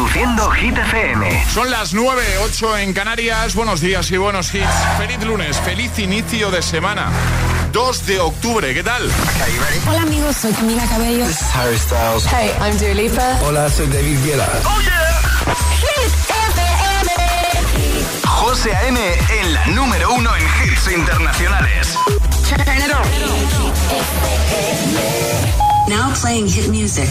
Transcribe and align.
Reproduciendo 0.00 0.50
Hit 0.52 0.78
FM. 0.78 1.44
Son 1.52 1.70
las 1.70 1.92
9, 1.92 2.22
8 2.44 2.78
en 2.78 2.94
Canarias. 2.94 3.54
Buenos 3.54 3.82
días 3.82 4.10
y 4.10 4.16
buenos 4.16 4.54
hits. 4.54 4.64
Feliz 4.96 5.22
lunes, 5.22 5.58
feliz 5.58 5.98
inicio 5.98 6.50
de 6.50 6.62
semana. 6.62 7.10
2 7.72 8.06
de 8.06 8.18
octubre, 8.18 8.72
¿qué 8.72 8.82
tal? 8.82 9.10
Hola 9.86 10.00
amigos, 10.00 10.36
soy 10.36 10.54
Camila 10.54 10.82
Cabello. 10.86 11.26
This 11.26 11.42
is 11.42 11.54
Harry 11.54 11.76
Styles. 11.78 12.24
Hey, 12.24 12.50
I'm 12.62 12.78
Dua 12.78 12.94
Lipa. 12.94 13.40
Hola, 13.44 13.68
soy 13.68 13.88
David 13.88 14.24
Guetta. 14.24 14.48
¡Oh, 14.64 14.80
yeah! 14.80 15.20
Hit 15.82 16.14
FM. 16.48 17.10
José 18.26 18.74
A.M. 18.74 18.98
en 19.38 19.52
la 19.52 19.66
número 19.66 20.14
uno 20.14 20.30
en 20.34 20.42
hits 20.64 20.90
internacionales. 20.90 21.94
Turn 22.48 22.60
it 22.78 22.90
on. 22.94 23.04
Now 25.90 26.10
playing 26.14 26.48
hit 26.48 26.68
music. 26.68 27.10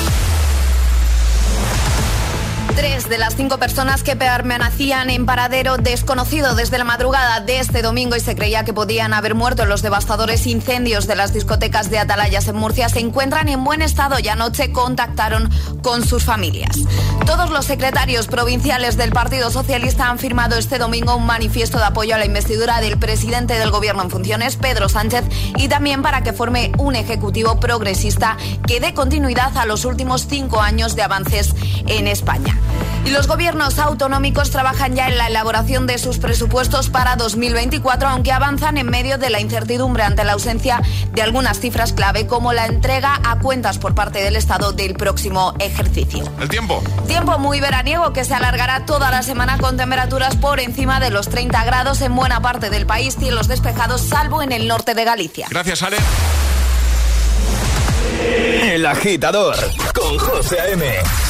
Tres 2.75 3.09
de 3.09 3.17
las 3.17 3.35
cinco 3.35 3.57
personas 3.57 4.01
que 4.01 4.15
permanecían 4.15 5.09
en 5.09 5.25
paradero 5.25 5.77
desconocido 5.77 6.55
desde 6.55 6.77
la 6.77 6.85
madrugada 6.85 7.41
de 7.41 7.59
este 7.59 7.81
domingo 7.81 8.15
y 8.15 8.21
se 8.21 8.35
creía 8.35 8.63
que 8.63 8.73
podían 8.73 9.13
haber 9.13 9.35
muerto 9.35 9.63
en 9.63 9.69
los 9.69 9.81
devastadores 9.81 10.47
incendios 10.47 11.05
de 11.05 11.15
las 11.15 11.33
discotecas 11.33 11.89
de 11.89 11.99
Atalayas 11.99 12.47
en 12.47 12.55
Murcia 12.55 12.87
se 12.87 12.99
encuentran 12.99 13.49
en 13.49 13.63
buen 13.63 13.81
estado 13.81 14.19
y 14.19 14.29
anoche 14.29 14.71
contactaron 14.71 15.49
con 15.83 16.05
sus 16.05 16.23
familias. 16.23 16.77
Todos 17.25 17.49
los 17.49 17.65
secretarios 17.65 18.27
provinciales 18.27 18.95
del 18.97 19.11
Partido 19.11 19.51
Socialista 19.51 20.09
han 20.09 20.17
firmado 20.17 20.57
este 20.57 20.77
domingo 20.77 21.15
un 21.15 21.25
manifiesto 21.25 21.77
de 21.77 21.85
apoyo 21.85 22.15
a 22.15 22.17
la 22.17 22.25
investidura 22.25 22.79
del 22.79 22.97
presidente 22.97 23.59
del 23.59 23.71
gobierno 23.71 24.03
en 24.03 24.09
funciones, 24.09 24.55
Pedro 24.55 24.87
Sánchez, 24.87 25.25
y 25.57 25.67
también 25.67 26.01
para 26.01 26.23
que 26.23 26.33
forme 26.33 26.71
un 26.77 26.95
ejecutivo 26.95 27.59
progresista 27.59 28.37
que 28.65 28.79
dé 28.79 28.93
continuidad 28.93 29.57
a 29.57 29.65
los 29.65 29.85
últimos 29.85 30.27
cinco 30.27 30.61
años 30.61 30.95
de 30.95 31.03
avances 31.03 31.53
en 31.87 32.07
España. 32.07 32.57
Y 33.05 33.09
los 33.09 33.27
gobiernos 33.27 33.79
autonómicos 33.79 34.51
trabajan 34.51 34.95
ya 34.95 35.07
en 35.07 35.17
la 35.17 35.27
elaboración 35.27 35.87
de 35.87 35.97
sus 35.97 36.17
presupuestos 36.17 36.89
para 36.89 37.15
2024, 37.15 38.09
aunque 38.09 38.31
avanzan 38.31 38.77
en 38.77 38.87
medio 38.87 39.17
de 39.17 39.29
la 39.29 39.39
incertidumbre 39.39 40.03
ante 40.03 40.23
la 40.23 40.33
ausencia 40.33 40.81
de 41.11 41.21
algunas 41.21 41.59
cifras 41.59 41.93
clave, 41.93 42.27
como 42.27 42.53
la 42.53 42.65
entrega 42.65 43.19
a 43.23 43.39
cuentas 43.39 43.77
por 43.77 43.95
parte 43.95 44.23
del 44.23 44.35
Estado 44.35 44.71
del 44.71 44.93
próximo 44.93 45.53
ejercicio. 45.59 46.23
El 46.39 46.49
tiempo. 46.49 46.83
Tiempo 47.07 47.37
muy 47.39 47.59
veraniego 47.59 48.13
que 48.13 48.25
se 48.25 48.33
alargará 48.33 48.85
toda 48.85 49.11
la 49.11 49.23
semana 49.23 49.57
con 49.57 49.77
temperaturas 49.77 50.35
por 50.35 50.59
encima 50.59 50.99
de 50.99 51.09
los 51.09 51.29
30 51.29 51.63
grados 51.65 52.01
en 52.01 52.15
buena 52.15 52.41
parte 52.41 52.69
del 52.69 52.85
país, 52.85 53.15
cielos 53.17 53.47
despejados, 53.47 54.01
salvo 54.01 54.41
en 54.41 54.51
el 54.51 54.67
norte 54.67 54.93
de 54.93 55.03
Galicia. 55.03 55.47
Gracias, 55.49 55.83
Ale. 55.83 55.97
El 58.73 58.85
agitador 58.85 59.55
con 59.93 60.17
José 60.17 60.59
A.M. 60.59 60.85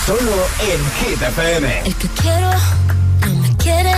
Solo 0.06 0.47
en 0.72 1.09
Hit 1.09 1.22
FM. 1.22 1.81
El 1.86 1.95
que 1.95 2.08
quiero 2.09 2.50
no 3.22 3.36
me 3.42 3.58
quiere 3.58 3.94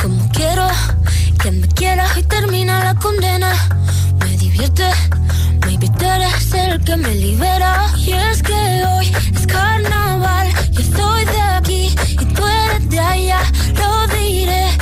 como 0.00 0.28
quiero 0.32 0.66
que 1.42 1.50
me 1.50 1.68
quiera 1.68 2.06
y 2.16 2.22
termina 2.24 2.84
la 2.84 2.94
condena. 2.94 3.52
Me 4.20 4.36
divierte, 4.36 4.84
maybe 5.64 5.88
tú 5.98 6.04
eres 6.04 6.52
el 6.54 6.84
que 6.84 6.96
me 6.96 7.14
libera. 7.14 7.86
Y 7.96 8.12
es 8.12 8.42
que 8.42 8.52
hoy 8.52 9.12
es 9.34 9.46
carnaval, 9.46 10.48
yo 10.72 10.80
estoy 10.80 11.24
de 11.24 11.40
aquí 11.40 11.96
y 12.10 12.24
tú 12.34 12.46
eres 12.46 12.90
de 12.90 12.98
allá. 12.98 13.40
Lo 13.74 14.06
diré 14.18 14.75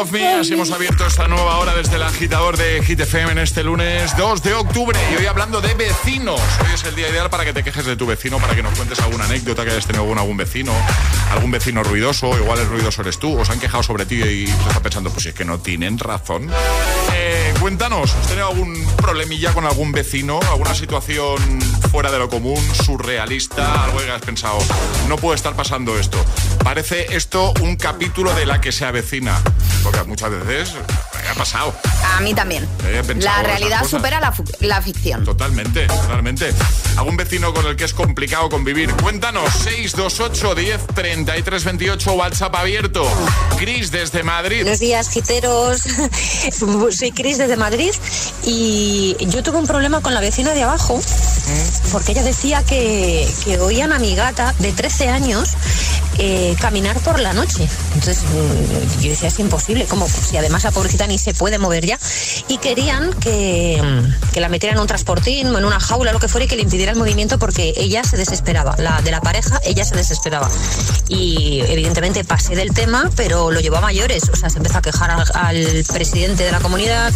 Love 0.00 0.12
Me. 0.12 0.26
Así 0.34 0.54
hemos 0.54 0.70
abierto 0.70 1.06
esta 1.06 1.28
nueva 1.28 1.58
hora 1.58 1.74
desde 1.74 1.96
el 1.96 2.02
agitador 2.02 2.56
de 2.56 2.82
Hit 2.82 3.00
FM 3.00 3.32
en 3.32 3.38
este 3.38 3.62
lunes 3.62 4.16
2 4.16 4.42
de 4.42 4.54
octubre. 4.54 4.98
Y 5.12 5.16
hoy 5.16 5.26
hablando 5.26 5.60
de 5.60 5.74
vecinos. 5.74 6.40
Hoy 6.60 6.72
es 6.74 6.84
el 6.84 6.94
día 6.94 7.10
ideal 7.10 7.28
para 7.28 7.44
que 7.44 7.52
te 7.52 7.62
quejes 7.62 7.84
de 7.84 7.96
tu 7.96 8.06
vecino, 8.06 8.38
para 8.38 8.54
que 8.54 8.62
nos 8.62 8.72
cuentes 8.74 8.98
alguna 9.00 9.26
anécdota 9.26 9.62
que 9.62 9.72
hayas 9.72 9.86
tenido 9.86 10.06
con 10.06 10.16
algún 10.16 10.38
vecino, 10.38 10.72
algún 11.32 11.50
vecino 11.50 11.82
ruidoso, 11.82 12.34
igual 12.38 12.60
el 12.60 12.68
ruidoso 12.68 13.02
eres 13.02 13.18
tú, 13.18 13.38
o 13.38 13.44
se 13.44 13.52
han 13.52 13.60
quejado 13.60 13.82
sobre 13.82 14.06
ti 14.06 14.22
y 14.22 14.46
tú 14.46 14.68
estás 14.68 14.80
pensando, 14.80 15.10
pues 15.10 15.24
si 15.24 15.28
es 15.28 15.34
que 15.34 15.44
no 15.44 15.58
tienen 15.58 15.98
razón. 15.98 16.50
Cuéntanos, 17.60 18.14
¿has 18.14 18.26
tenido 18.26 18.48
algún 18.48 18.86
problemilla 18.96 19.52
con 19.52 19.66
algún 19.66 19.92
vecino? 19.92 20.40
¿Alguna 20.50 20.74
situación 20.74 21.36
fuera 21.90 22.10
de 22.10 22.18
lo 22.18 22.30
común, 22.30 22.58
surrealista? 22.74 23.84
Algo 23.84 23.98
que 23.98 24.10
has 24.10 24.22
pensado, 24.22 24.58
no 25.08 25.18
puede 25.18 25.36
estar 25.36 25.54
pasando 25.54 25.98
esto. 25.98 26.16
Parece 26.64 27.14
esto 27.14 27.52
un 27.60 27.76
capítulo 27.76 28.32
de 28.32 28.46
la 28.46 28.62
que 28.62 28.72
se 28.72 28.86
avecina. 28.86 29.38
Porque 29.82 30.02
muchas 30.04 30.30
veces 30.30 30.74
me 31.30 31.32
ha 31.32 31.34
pasado. 31.34 31.74
A 32.16 32.20
mí 32.20 32.34
también. 32.34 32.66
La 33.18 33.42
realidad 33.42 33.86
supera 33.86 34.20
la, 34.20 34.34
la 34.60 34.82
ficción. 34.82 35.24
Totalmente, 35.24 35.86
totalmente. 35.86 36.52
¿Algún 36.96 37.16
vecino 37.16 37.54
con 37.54 37.66
el 37.66 37.76
que 37.76 37.84
es 37.84 37.94
complicado 37.94 38.48
convivir? 38.48 38.92
Cuéntanos, 38.96 39.52
628 39.52 40.54
10 40.54 40.86
33 40.94 41.64
28, 41.64 42.12
WhatsApp 42.14 42.54
abierto. 42.56 43.06
Cris 43.58 43.90
desde 43.90 44.22
Madrid. 44.22 44.62
Buenos 44.62 44.80
días, 44.80 45.08
giteros. 45.10 45.82
Soy 46.90 47.12
Cris 47.12 47.38
desde 47.38 47.56
Madrid 47.56 47.92
y 48.44 49.16
yo 49.20 49.42
tuve 49.42 49.58
un 49.58 49.66
problema 49.66 50.00
con 50.00 50.14
la 50.14 50.20
vecina 50.20 50.52
de 50.52 50.62
abajo 50.62 51.00
porque 51.92 52.12
ella 52.12 52.22
decía 52.22 52.62
que, 52.64 53.28
que 53.44 53.58
oían 53.58 53.92
a 53.92 53.98
mi 53.98 54.14
gata 54.14 54.54
de 54.58 54.72
13 54.72 55.08
años 55.08 55.48
eh, 56.18 56.54
caminar 56.60 56.98
por 57.00 57.18
la 57.18 57.32
noche. 57.32 57.66
Entonces 57.94 58.22
mm, 58.22 59.00
yo 59.00 59.10
decía, 59.10 59.28
es 59.28 59.38
imposible, 59.38 59.86
como 59.86 60.06
si 60.08 60.36
además 60.36 60.64
la 60.64 60.70
pobrecita 60.70 61.06
ni 61.06 61.18
se 61.20 61.34
puede 61.34 61.58
mover 61.58 61.86
ya. 61.86 61.98
Y 62.48 62.58
querían 62.58 63.12
que, 63.14 63.80
que 64.32 64.40
la 64.40 64.48
metieran 64.48 64.76
en 64.76 64.82
un 64.82 64.86
transportín 64.86 65.54
o 65.54 65.58
en 65.58 65.64
una 65.64 65.80
jaula, 65.80 66.12
lo 66.12 66.18
que 66.18 66.28
fuera, 66.28 66.44
y 66.44 66.48
que 66.48 66.56
le 66.56 66.62
impidiera 66.62 66.92
el 66.92 66.98
movimiento 66.98 67.38
porque 67.38 67.74
ella 67.76 68.02
se 68.04 68.16
desesperaba. 68.16 68.76
La 68.78 69.00
de 69.02 69.10
la 69.10 69.20
pareja, 69.20 69.60
ella 69.64 69.84
se 69.84 69.94
desesperaba. 69.94 70.50
Y 71.08 71.60
evidentemente 71.60 72.24
pasé 72.24 72.54
del 72.54 72.72
tema, 72.72 73.10
pero 73.16 73.50
lo 73.50 73.60
llevó 73.60 73.76
a 73.76 73.80
mayores. 73.80 74.28
O 74.32 74.36
sea, 74.36 74.50
se 74.50 74.58
empezó 74.58 74.78
a 74.78 74.82
quejar 74.82 75.10
al, 75.10 75.24
al 75.34 75.84
presidente 75.92 76.44
de 76.44 76.52
la 76.52 76.60
comunidad, 76.60 77.12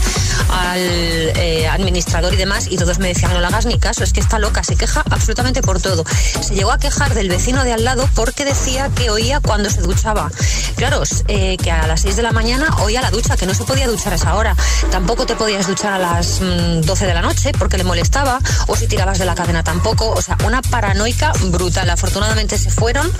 al 0.50 0.80
eh, 0.80 1.68
administrador 1.68 2.34
y 2.34 2.36
demás, 2.36 2.66
y 2.70 2.76
todos 2.76 2.98
me 2.98 3.08
decían, 3.08 3.32
no 3.32 3.40
le 3.40 3.46
hagas 3.46 3.66
ni 3.66 3.78
caso, 3.78 4.04
es 4.04 4.12
que 4.12 4.20
está 4.20 4.38
loca, 4.38 4.62
se 4.64 4.76
queja 4.76 5.02
absolutamente 5.10 5.62
por 5.62 5.80
todo. 5.80 6.04
Se 6.40 6.54
llegó 6.54 6.72
a 6.72 6.78
quejar 6.78 7.14
del 7.14 7.28
vecino 7.28 7.64
de 7.64 7.72
al 7.72 7.84
lado 7.84 8.08
porque 8.14 8.44
decía 8.44 8.90
que 8.94 9.10
oía 9.10 9.40
cuando 9.40 9.70
se 9.70 9.80
duchaba. 9.80 10.30
Claro, 10.76 11.02
eh, 11.28 11.56
que 11.56 11.70
a 11.70 11.86
las 11.86 12.02
6 12.02 12.16
de 12.16 12.22
la 12.22 12.32
mañana 12.32 12.76
oía 12.82 13.00
la 13.00 13.10
ducha, 13.10 13.36
que 13.36 13.46
no 13.46 13.54
se 13.54 13.64
podía 13.64 13.86
duchar 13.86 13.93
a 13.94 14.14
esa 14.14 14.34
hora. 14.34 14.56
Tampoco 14.90 15.24
te 15.24 15.36
podías 15.36 15.68
duchar 15.68 15.92
a 15.92 15.98
las 15.98 16.40
mm, 16.40 16.80
12 16.80 17.06
de 17.06 17.14
la 17.14 17.22
noche 17.22 17.52
porque 17.56 17.78
le 17.78 17.84
molestaba, 17.84 18.40
o 18.66 18.74
si 18.74 18.88
tirabas 18.88 19.18
de 19.18 19.24
la 19.24 19.36
cadena 19.36 19.62
tampoco. 19.62 20.10
O 20.10 20.20
sea, 20.20 20.36
una 20.44 20.60
paranoica 20.62 21.32
brutal. 21.44 21.88
Afortunadamente 21.88 22.58
se 22.58 22.70
fueron, 22.70 23.10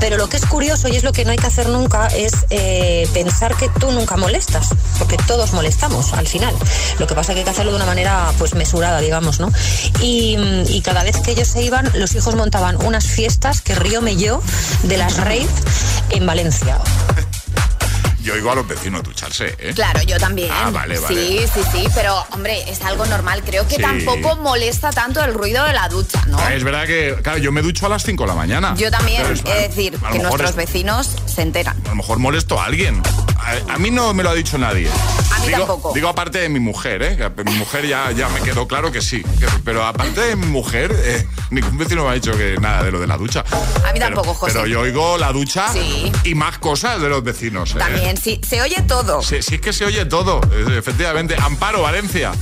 pero 0.00 0.16
lo 0.16 0.28
que 0.28 0.38
es 0.38 0.46
curioso 0.46 0.88
y 0.88 0.96
es 0.96 1.04
lo 1.04 1.12
que 1.12 1.24
no 1.24 1.32
hay 1.32 1.36
que 1.36 1.46
hacer 1.46 1.68
nunca 1.68 2.06
es 2.08 2.32
eh, 2.48 3.06
pensar 3.12 3.54
que 3.56 3.68
tú 3.78 3.90
nunca 3.90 4.16
molestas, 4.16 4.70
porque 4.98 5.18
todos 5.18 5.52
molestamos 5.52 6.14
al 6.14 6.26
final. 6.26 6.54
Lo 6.98 7.06
que 7.06 7.14
pasa 7.14 7.32
es 7.32 7.36
que 7.36 7.40
hay 7.40 7.44
que 7.44 7.50
hacerlo 7.50 7.72
de 7.72 7.76
una 7.76 7.86
manera 7.86 8.32
pues 8.38 8.54
mesurada, 8.54 9.00
digamos, 9.00 9.38
¿no? 9.38 9.52
Y, 10.00 10.36
mm, 10.38 10.62
y 10.68 10.80
cada 10.80 11.04
vez 11.04 11.18
que 11.20 11.32
ellos 11.32 11.48
se 11.48 11.62
iban, 11.62 11.90
los 11.94 12.14
hijos 12.14 12.34
montaban 12.34 12.82
unas 12.84 13.04
fiestas 13.04 13.60
que 13.60 13.74
río 13.74 14.00
me 14.00 14.16
yo 14.16 14.42
de 14.84 14.96
las 14.96 15.18
rave 15.18 15.46
en 16.10 16.24
Valencia. 16.24 16.78
Yo 18.26 18.34
oigo 18.34 18.50
a 18.50 18.56
los 18.56 18.66
vecinos 18.66 19.04
ducharse, 19.04 19.54
¿eh? 19.56 19.72
Claro, 19.72 20.02
yo 20.02 20.18
también. 20.18 20.48
Ah, 20.52 20.68
vale, 20.72 20.98
vale. 20.98 21.14
Sí, 21.14 21.38
sí, 21.54 21.60
sí, 21.70 21.86
pero 21.94 22.26
hombre, 22.32 22.68
es 22.68 22.82
algo 22.82 23.06
normal. 23.06 23.40
Creo 23.46 23.68
que 23.68 23.76
Sí. 23.76 23.80
tampoco 23.80 24.34
molesta 24.42 24.90
tanto 24.90 25.22
el 25.22 25.32
ruido 25.32 25.64
de 25.64 25.72
la 25.72 25.88
ducha, 25.88 26.20
¿no? 26.26 26.36
Es 26.48 26.64
verdad 26.64 26.86
que, 26.88 27.16
claro, 27.22 27.38
yo 27.38 27.52
me 27.52 27.62
ducho 27.62 27.86
a 27.86 27.88
las 27.88 28.02
5 28.02 28.24
de 28.24 28.28
la 28.30 28.34
mañana. 28.34 28.74
Yo 28.76 28.90
también, 28.90 29.22
es 29.30 29.44
decir, 29.44 29.96
que 30.10 30.18
nuestros 30.18 30.50
es- 30.50 30.56
vecinos 30.56 31.08
se 31.26 31.42
enteran. 31.42 31.76
A 31.86 31.90
lo 31.90 31.94
mejor 31.94 32.18
molesto 32.18 32.60
a 32.60 32.64
alguien. 32.64 33.00
A, 33.46 33.74
a 33.74 33.78
mí 33.78 33.90
no 33.90 34.12
me 34.12 34.22
lo 34.22 34.30
ha 34.30 34.34
dicho 34.34 34.58
nadie. 34.58 34.88
A 35.30 35.38
mí 35.40 35.46
digo, 35.46 35.58
tampoco. 35.58 35.92
Digo 35.94 36.08
aparte 36.08 36.38
de 36.38 36.48
mi 36.48 36.58
mujer, 36.58 37.02
¿eh? 37.02 37.16
Que 37.16 37.44
Mi 37.44 37.52
mujer 37.56 37.86
ya, 37.86 38.10
ya 38.10 38.28
me 38.28 38.40
quedó 38.40 38.66
claro 38.66 38.90
que 38.90 39.00
sí. 39.00 39.22
Que- 39.22 39.46
pero 39.64 39.84
aparte 39.84 40.20
de 40.20 40.36
mi 40.36 40.46
mujer, 40.46 40.92
eh, 41.04 41.26
ningún 41.50 41.78
vecino 41.78 42.04
me 42.04 42.10
ha 42.10 42.14
dicho 42.14 42.36
que 42.36 42.56
nada 42.60 42.82
de 42.82 42.90
lo 42.90 42.98
de 43.00 43.06
la 43.06 43.16
ducha. 43.16 43.40
A 43.50 43.92
mí 43.92 44.00
Pero- 44.00 44.06
tampoco, 44.06 44.34
José. 44.34 44.52
Pero 44.54 44.66
yo 44.66 44.80
oigo 44.80 45.16
la 45.18 45.32
ducha 45.32 45.72
Sí. 45.72 46.10
y 46.24 46.34
más 46.34 46.58
cosas 46.58 47.00
de 47.00 47.08
los 47.08 47.22
vecinos. 47.22 47.70
¿eh? 47.76 47.78
También, 47.78 48.16
sí, 48.16 48.40
se 48.46 48.60
oye 48.62 48.82
todo. 48.82 49.22
Sí, 49.22 49.40
sí 49.42 49.54
es 49.56 49.60
que 49.60 49.72
se 49.72 49.84
oye 49.84 50.04
todo, 50.06 50.40
eh, 50.52 50.76
efectivamente. 50.78 51.36
Amparo, 51.40 51.82
Valencia. 51.82 52.32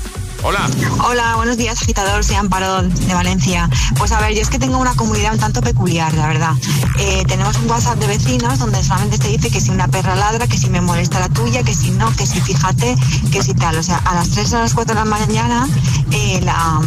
Hola. 0.46 0.68
Hola, 1.02 1.36
buenos 1.36 1.56
días, 1.56 1.80
agitador. 1.80 2.22
Soy 2.22 2.36
Amparo 2.36 2.82
de 2.82 3.14
Valencia. 3.14 3.70
Pues 3.96 4.12
a 4.12 4.20
ver, 4.20 4.34
yo 4.34 4.42
es 4.42 4.50
que 4.50 4.58
tengo 4.58 4.76
una 4.76 4.94
comunidad 4.94 5.32
un 5.32 5.40
tanto 5.40 5.62
peculiar, 5.62 6.12
la 6.12 6.26
verdad. 6.26 6.52
Eh, 6.98 7.24
tenemos 7.26 7.56
un 7.56 7.70
WhatsApp 7.70 7.98
de 7.98 8.08
vecinos 8.08 8.58
donde 8.58 8.84
solamente 8.84 9.16
se 9.16 9.28
dice 9.28 9.48
que 9.50 9.58
si 9.58 9.70
una 9.70 9.88
perra 9.88 10.14
ladra, 10.14 10.46
que 10.46 10.58
si 10.58 10.68
me 10.68 10.82
molesta 10.82 11.18
la 11.18 11.30
tuya, 11.30 11.62
que 11.62 11.74
si 11.74 11.92
no, 11.92 12.14
que 12.14 12.26
si 12.26 12.42
fíjate, 12.42 12.94
que 13.32 13.42
si 13.42 13.54
tal. 13.54 13.78
O 13.78 13.82
sea, 13.82 13.96
a 14.04 14.14
las 14.16 14.28
3 14.32 14.52
o 14.52 14.56
a 14.58 14.60
las 14.60 14.74
4 14.74 14.94
de 14.94 15.00
la 15.00 15.06
mañana, 15.06 15.66
eh, 16.10 16.38
la, 16.42 16.78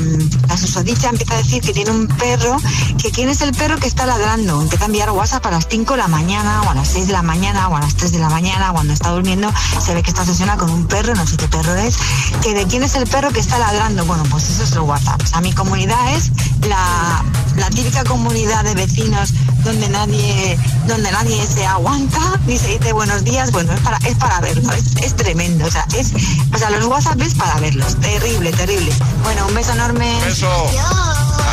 la 0.48 0.56
susodicha 0.56 1.10
empieza 1.10 1.34
a 1.34 1.38
decir 1.38 1.64
que 1.64 1.74
tiene 1.74 1.90
un 1.90 2.08
perro, 2.08 2.58
que 3.02 3.10
quién 3.10 3.28
es 3.30 3.42
el 3.42 3.54
perro 3.54 3.80
que 3.80 3.88
está 3.88 4.06
ladrando. 4.06 4.62
Empieza 4.62 4.86
a 4.86 4.88
enviar 4.88 5.10
WhatsApp 5.10 5.44
a 5.48 5.50
las 5.50 5.68
5 5.68 5.94
de 5.94 5.98
la 5.98 6.08
mañana, 6.08 6.62
o 6.62 6.70
a 6.70 6.76
las 6.76 6.90
6 6.90 7.08
de 7.08 7.14
la 7.14 7.24
mañana, 7.24 7.70
o 7.70 7.76
a 7.76 7.80
las 7.80 7.96
3 7.96 8.12
de 8.12 8.20
la 8.20 8.30
mañana, 8.30 8.72
cuando 8.72 8.94
está 8.94 9.10
durmiendo, 9.10 9.52
se 9.84 9.96
ve 9.96 10.04
que 10.04 10.12
está 10.12 10.22
obsesionada 10.22 10.60
con 10.60 10.70
un 10.70 10.86
perro, 10.86 11.16
no 11.16 11.26
sé 11.26 11.38
qué 11.38 11.48
perro 11.48 11.74
es, 11.74 11.98
que 12.44 12.54
de 12.54 12.68
quién 12.68 12.84
es 12.84 12.94
el 12.94 13.08
perro 13.08 13.32
que 13.32 13.47
está 13.48 13.60
ladrando. 13.60 14.06
Bueno, 14.06 14.24
pues 14.30 14.50
eso 14.50 14.64
es 14.64 14.72
el 14.74 14.82
WhatsApp. 14.82 15.22
O 15.24 15.26
sea, 15.28 15.40
mi 15.40 15.54
comunidad 15.54 16.14
es 16.14 16.32
la, 16.68 17.24
la 17.56 17.70
típica 17.70 18.04
comunidad 18.04 18.64
de 18.66 18.76
vecinos 18.76 19.34
donde 19.64 19.88
nadie, 19.88 20.58
donde 20.86 21.10
nadie 21.12 21.46
se 21.48 21.66
aguanta 21.66 22.20
ni 22.46 22.58
se 22.58 22.78
dice 22.78 22.92
buenos 22.92 23.24
días. 23.24 23.52
Bueno, 23.52 23.72
es 23.74 23.80
para, 23.80 23.98
es 23.98 24.16
para 24.16 24.42
verlo, 24.42 24.72
es, 24.74 24.96
es 25.02 25.16
tremendo. 25.16 25.66
O 25.66 25.72
sea, 25.72 25.86
es, 25.98 26.12
o 26.54 26.58
sea, 26.58 26.70
los 26.72 26.86
WhatsApp 26.86 27.22
es 27.22 27.36
para 27.36 27.58
verlos. 27.60 27.96
Terrible, 28.02 28.52
terrible. 28.52 28.92
Bueno, 29.24 29.48
un 29.48 29.56
beso 29.56 29.72
enorme. 29.72 30.20
Beso. 30.26 30.70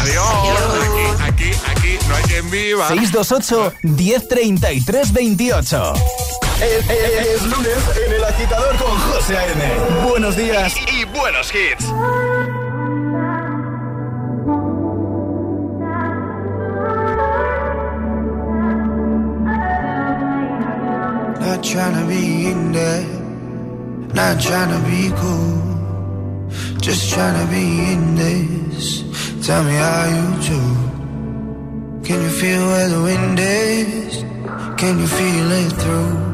Adiós. 0.01 0.29
Aquí, 1.23 1.45
aquí, 1.45 1.51
aquí 1.71 1.99
no 2.09 2.17
hay 2.17 2.23
quien 2.25 2.51
viva. 2.51 2.89
628 2.89 3.73
1033 3.83 5.13
28. 5.13 5.95
Es, 6.61 6.89
es- 6.91 7.27
es 7.29 7.43
lunes 7.47 7.79
en 8.07 8.13
el 8.13 8.25
agitador 8.25 8.77
con 8.77 8.97
José 8.99 9.37
A.M. 9.37 10.09
Buenos 10.09 10.37
días 10.37 10.75
y, 10.77 11.01
y 11.01 11.05
buenos 11.05 11.53
hits. 11.55 11.85
Not 21.45 21.63
trying 21.63 21.95
to 22.01 22.07
be 22.09 22.47
in 22.51 22.73
there, 22.73 23.05
not 24.15 24.41
trying 24.41 24.71
to 24.77 24.81
be 24.89 25.11
cool, 25.21 26.49
just 26.81 27.13
trying 27.13 27.37
to 27.45 27.47
be 27.53 27.65
in 27.93 28.15
this. 28.15 29.03
Tell 29.47 29.63
me 29.65 29.73
how 29.75 30.05
you 30.17 30.27
do. 30.49 30.61
Can 32.07 32.23
you 32.23 32.31
feel 32.31 32.63
where 32.67 32.89
the 32.89 33.03
wind 33.03 33.39
is? 33.39 34.23
Can 34.81 34.99
you 34.99 35.07
feel 35.07 35.51
it 35.63 35.73
through 35.83 36.34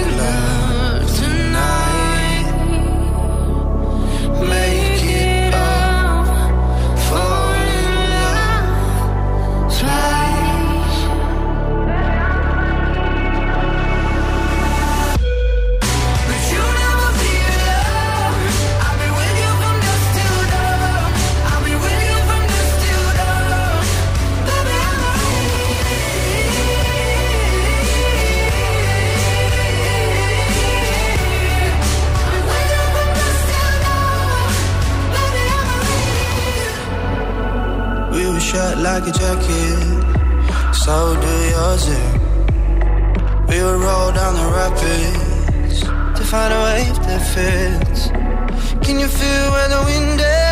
shut 38.51 38.77
like 38.79 39.03
a 39.07 39.11
jacket, 39.11 40.73
so 40.75 41.15
do 41.23 41.33
yours. 41.55 41.87
eh? 41.87 42.11
We 43.49 43.57
would 43.63 43.79
roll 43.87 44.11
down 44.11 44.33
the 44.41 44.47
rapids 44.59 45.79
to 46.17 46.23
find 46.31 46.51
a 46.53 46.59
wave 46.67 46.97
that 47.07 47.21
fits. 47.33 48.01
Can 48.85 48.99
you 48.99 49.07
feel 49.07 49.45
where 49.53 49.69
the 49.75 49.81
wind 49.89 50.19
is? 50.19 50.50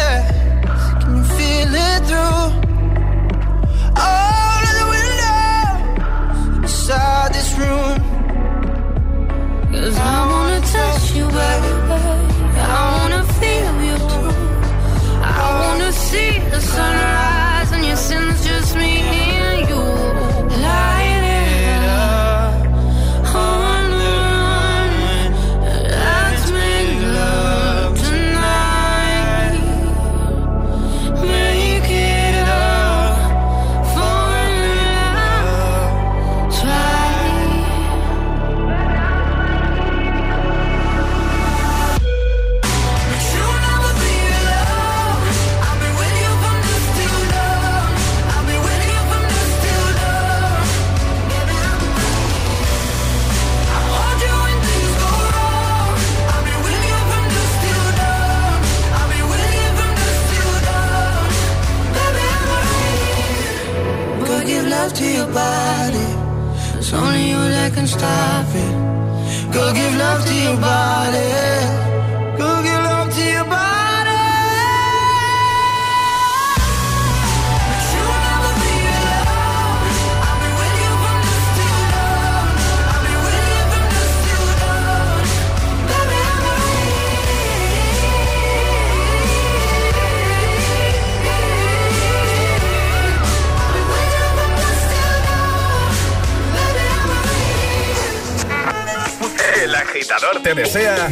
Agitador 100.29 100.41
te 100.43 100.53
desea 100.53 101.09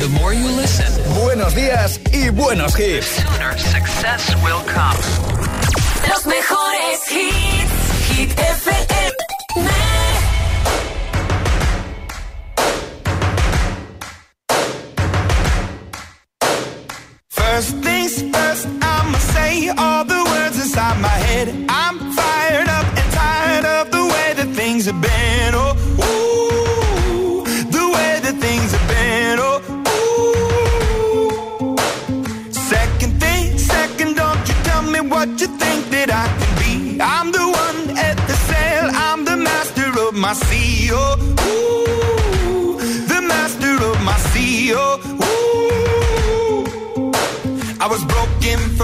buenos 1.23 1.55
días 1.55 1.99
y 2.11 2.29
buenos 2.29 2.77
hits. 2.79 3.23
Los 6.07 6.25
mejores 6.25 7.11
hits. 7.11 8.17
Hit 8.17 8.31
FM. 8.31 9.13
First 17.29 17.83
things 17.83 18.21
first, 18.21 18.67
I'ma 18.81 19.17
say 19.33 19.69
all 19.77 20.05
the 20.05 20.23
words 20.23 20.59
inside 20.59 20.99
my 21.01 21.07
head. 21.07 21.65
I'm 21.69 22.06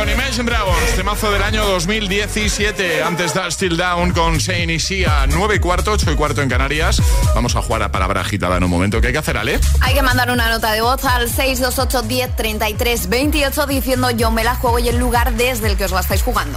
con 0.00 0.08
Imagine 0.08 0.44
Dragons, 0.44 0.96
temazo 0.96 1.30
del 1.30 1.42
año 1.42 1.62
2017. 1.66 3.02
Antes 3.02 3.34
da 3.34 3.50
Still 3.50 3.76
Down 3.76 4.12
con 4.12 4.38
Shane 4.38 4.72
y 4.72 4.80
Sia, 4.80 5.26
9 5.28 5.56
y 5.56 5.58
cuarto, 5.58 5.92
8 5.92 6.12
y 6.12 6.16
cuarto 6.16 6.40
en 6.40 6.48
Canarias. 6.48 7.02
Vamos 7.34 7.54
a 7.54 7.60
jugar 7.60 7.82
a 7.82 7.92
palabra 7.92 8.22
agitada 8.22 8.56
en 8.56 8.64
un 8.64 8.70
momento. 8.70 8.98
¿Qué 9.02 9.08
hay 9.08 9.12
que 9.12 9.18
hacer, 9.18 9.36
Ale? 9.36 9.60
Hay 9.82 9.92
que 9.92 10.00
mandar 10.00 10.30
una 10.30 10.48
nota 10.48 10.72
de 10.72 10.80
voz 10.80 11.04
al 11.04 11.28
628 11.28 12.02
10 12.08 12.34
33 12.34 13.08
28 13.10 13.66
diciendo 13.66 14.10
yo 14.10 14.30
me 14.30 14.42
la 14.42 14.54
juego 14.54 14.78
y 14.78 14.88
el 14.88 14.96
lugar 14.96 15.34
desde 15.34 15.66
el 15.66 15.76
que 15.76 15.84
os 15.84 15.90
la 15.90 16.00
estáis 16.00 16.22
jugando. 16.22 16.56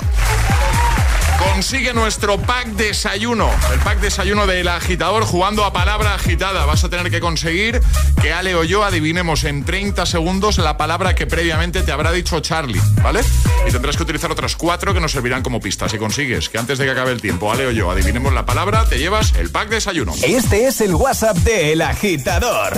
Consigue 1.52 1.94
nuestro 1.94 2.40
pack 2.40 2.68
desayuno. 2.70 3.50
El 3.74 3.80
pack 3.80 4.00
desayuno 4.00 4.48
del 4.48 4.70
agitador 4.70 5.24
jugando 5.26 5.66
a 5.66 5.74
palabra 5.74 6.16
agitada. 6.16 6.66
Vas 6.66 6.84
a 6.84 6.90
tener 6.90 7.12
que 7.12 7.20
conseguir 7.20 7.82
que 8.24 8.32
Ale 8.32 8.56
o 8.56 8.63
yo 8.63 8.86
adivinemos 8.86 9.44
en 9.44 9.65
30 9.65 10.06
segundos 10.06 10.58
la 10.58 10.77
palabra 10.77 11.13
que 11.13 11.27
previamente 11.27 11.84
te 11.84 11.92
habrá 11.92 12.13
dicho 12.13 12.39
Charlie, 12.39 12.80
¿vale? 13.03 13.20
Y 13.68 13.72
tendrás 13.72 13.98
que 13.98 14.03
utilizar 14.03 14.32
otras 14.32 14.56
cuatro 14.56 14.94
que 14.94 15.01
nos 15.01 15.12
servirán 15.12 15.44
como 15.44 15.60
pistas. 15.60 15.92
Si 15.92 15.98
consigues 15.98 16.48
que 16.48 16.58
antes 16.58 16.77
de 16.77 16.86
que 16.86 16.92
acabe 16.92 17.12
el 17.12 17.22
tiempo 17.22 17.51
Ale 17.51 17.68
o 17.68 17.72
yo 17.72 17.92
adivinemos 17.92 18.34
la 18.34 18.46
palabra, 18.46 18.86
te 18.86 18.98
llevas 18.98 19.34
el 19.38 19.50
pack 19.50 19.68
desayuno. 19.68 20.13
Este 20.24 20.68
es 20.68 20.80
el 20.80 20.96
WhatsApp 20.96 21.36
de 21.39 21.74
El 21.74 21.82
Agitador. 21.82 22.74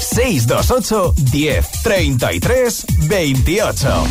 628 0.00 1.14
10 1.16 1.66
33 1.82 2.86
28. 3.08 4.04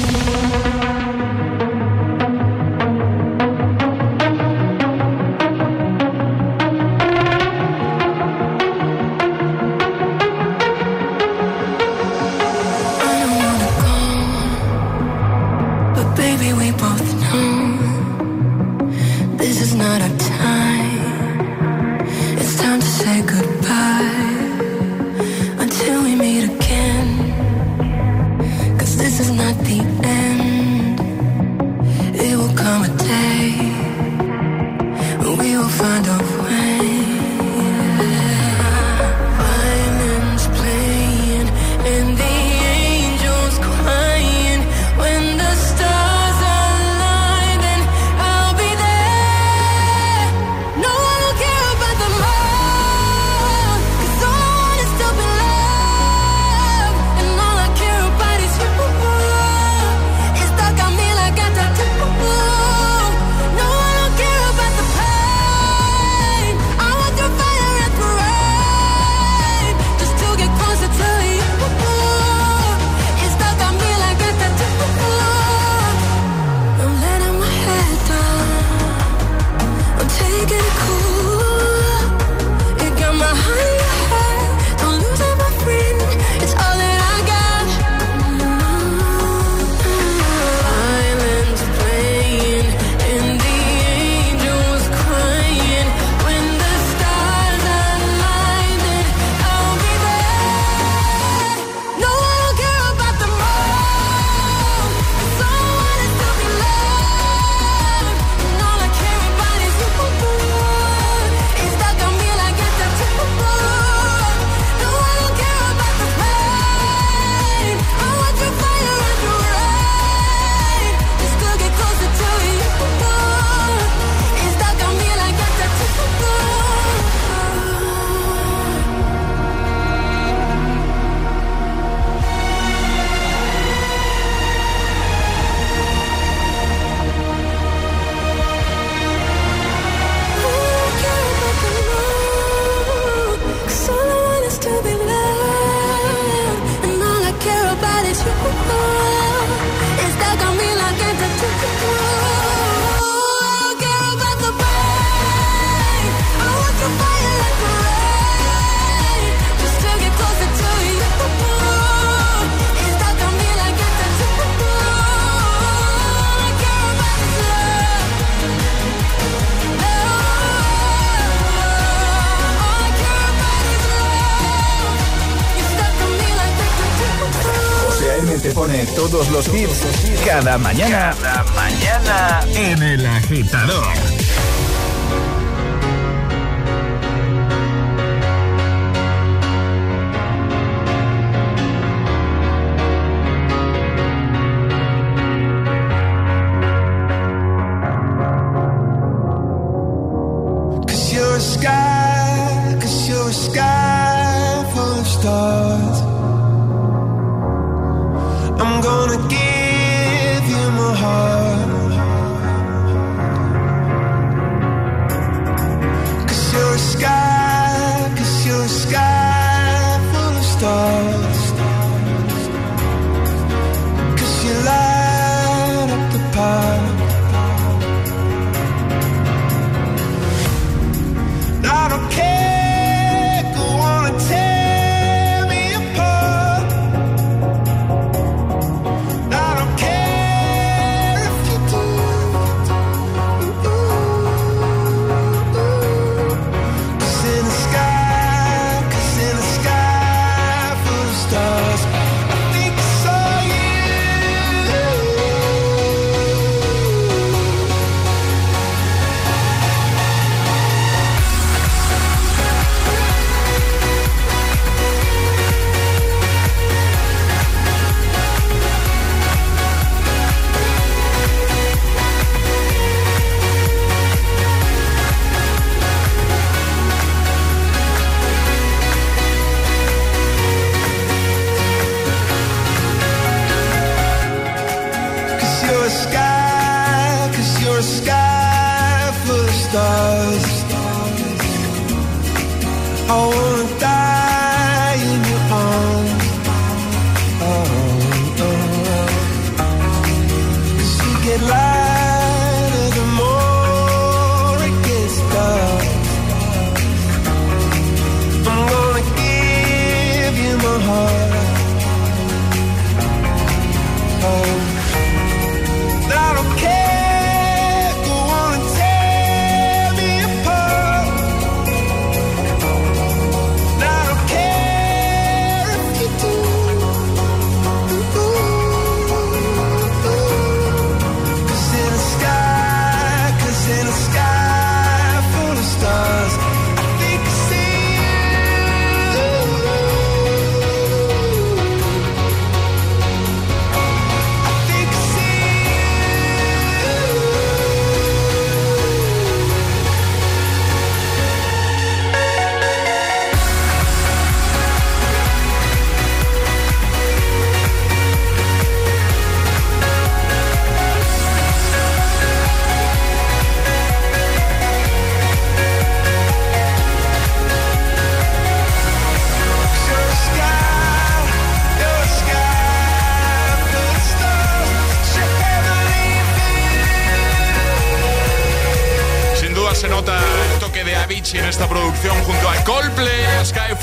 Mañana. 180.58 181.14
Cada 181.22 181.44
mañana 181.56 182.40
en 182.54 182.84
el 182.84 183.06
agitador. 183.06 183.67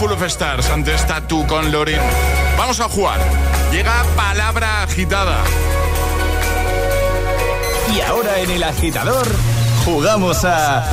Full 0.04 0.12
of 0.12 0.22
Stars, 0.24 0.68
ante 0.68 0.94
esta 0.94 1.26
tú 1.26 1.46
con 1.46 1.72
Lorin. 1.72 1.98
Vamos 2.58 2.78
a 2.78 2.90
jugar. 2.90 3.18
Llega 3.72 4.04
palabra 4.14 4.82
agitada. 4.82 5.42
Y 7.90 8.02
ahora 8.02 8.38
en 8.40 8.50
el 8.50 8.62
agitador 8.64 9.26
jugamos 9.82 10.44
a 10.44 10.84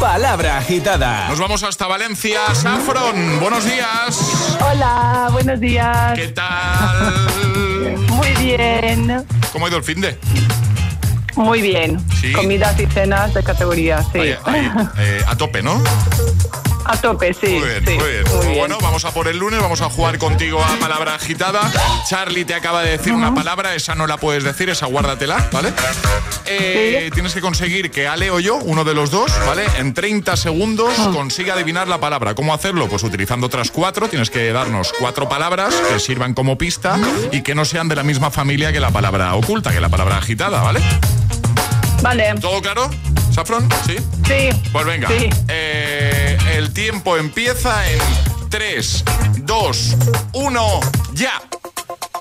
Palabra 0.00 0.56
Agitada. 0.56 1.28
Nos 1.28 1.38
vamos 1.38 1.64
hasta 1.64 1.86
Valencia. 1.86 2.40
Safron, 2.54 3.40
buenos 3.40 3.62
días. 3.66 4.56
Hola, 4.58 5.28
buenos 5.32 5.60
días. 5.60 6.14
¿Qué 6.14 6.28
tal? 6.28 7.28
Muy 8.08 8.32
bien, 8.36 9.22
¿Cómo 9.52 9.66
ha 9.66 9.68
ido 9.68 9.76
el 9.76 9.84
fin 9.84 10.00
de? 10.00 10.18
muy 11.36 11.60
bien. 11.60 12.00
Sí. 12.18 12.32
Comidas 12.32 12.80
y 12.80 12.86
cenas 12.86 13.34
de 13.34 13.42
categoría, 13.42 14.02
sí. 14.12 14.18
Ahí, 14.20 14.36
ahí, 14.44 14.72
eh, 14.98 15.22
a 15.26 15.36
tope, 15.36 15.62
¿no? 15.62 15.82
A 16.88 16.96
tope, 17.00 17.34
sí. 17.34 17.46
Muy 17.58 17.68
bien, 17.68 17.84
sí, 17.86 17.94
muy 17.98 18.08
bien. 18.10 18.24
muy 18.34 18.46
bien. 18.46 18.58
Bueno, 18.58 18.78
vamos 18.80 19.04
a 19.04 19.10
por 19.12 19.26
el 19.28 19.38
lunes, 19.38 19.60
vamos 19.60 19.80
a 19.80 19.90
jugar 19.90 20.18
contigo 20.18 20.62
a 20.62 20.76
palabra 20.78 21.14
agitada. 21.16 21.60
Charlie 22.08 22.44
te 22.44 22.54
acaba 22.54 22.82
de 22.82 22.92
decir 22.92 23.12
una 23.12 23.34
palabra, 23.34 23.74
esa 23.74 23.94
no 23.94 24.06
la 24.06 24.16
puedes 24.18 24.44
decir, 24.44 24.70
esa 24.70 24.86
guárdatela, 24.86 25.48
¿vale? 25.52 25.72
Eh, 26.46 27.10
Tienes 27.12 27.34
que 27.34 27.40
conseguir 27.40 27.90
que 27.90 28.06
Ale 28.06 28.30
o 28.30 28.38
yo, 28.40 28.56
uno 28.56 28.84
de 28.84 28.94
los 28.94 29.10
dos, 29.10 29.32
¿vale? 29.46 29.64
En 29.78 29.94
30 29.94 30.36
segundos 30.36 30.92
Ah. 30.98 31.10
consiga 31.12 31.54
adivinar 31.54 31.88
la 31.88 31.98
palabra. 31.98 32.34
¿Cómo 32.34 32.54
hacerlo? 32.54 32.88
Pues 32.88 33.02
utilizando 33.02 33.46
otras 33.46 33.70
cuatro, 33.70 34.08
tienes 34.08 34.30
que 34.30 34.52
darnos 34.52 34.92
cuatro 34.98 35.28
palabras 35.28 35.74
que 35.74 35.98
sirvan 35.98 36.34
como 36.34 36.56
pista 36.56 36.98
y 37.32 37.42
que 37.42 37.54
no 37.54 37.64
sean 37.64 37.88
de 37.88 37.96
la 37.96 38.02
misma 38.04 38.30
familia 38.30 38.72
que 38.72 38.80
la 38.80 38.90
palabra 38.90 39.34
oculta, 39.34 39.72
que 39.72 39.80
la 39.80 39.88
palabra 39.88 40.18
agitada, 40.18 40.62
¿vale? 40.62 40.80
Vale, 42.02 42.34
¿Todo 42.40 42.60
claro? 42.62 42.90
¿Safron? 43.32 43.68
¿Sí? 43.86 43.96
sí. 44.26 44.48
Pues 44.72 44.86
venga, 44.86 45.08
Sí. 45.08 45.28
eh, 45.48 46.25
el 46.52 46.72
tiempo 46.72 47.16
empieza 47.16 47.90
en 47.90 48.00
3, 48.48 49.04
2, 49.38 49.96
1, 50.32 50.80
ya. 51.14 51.42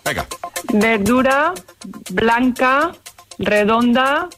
Venga, 0.04 0.28
Verdura 0.74 1.54
blanca, 2.10 2.92
redonda, 3.40 4.30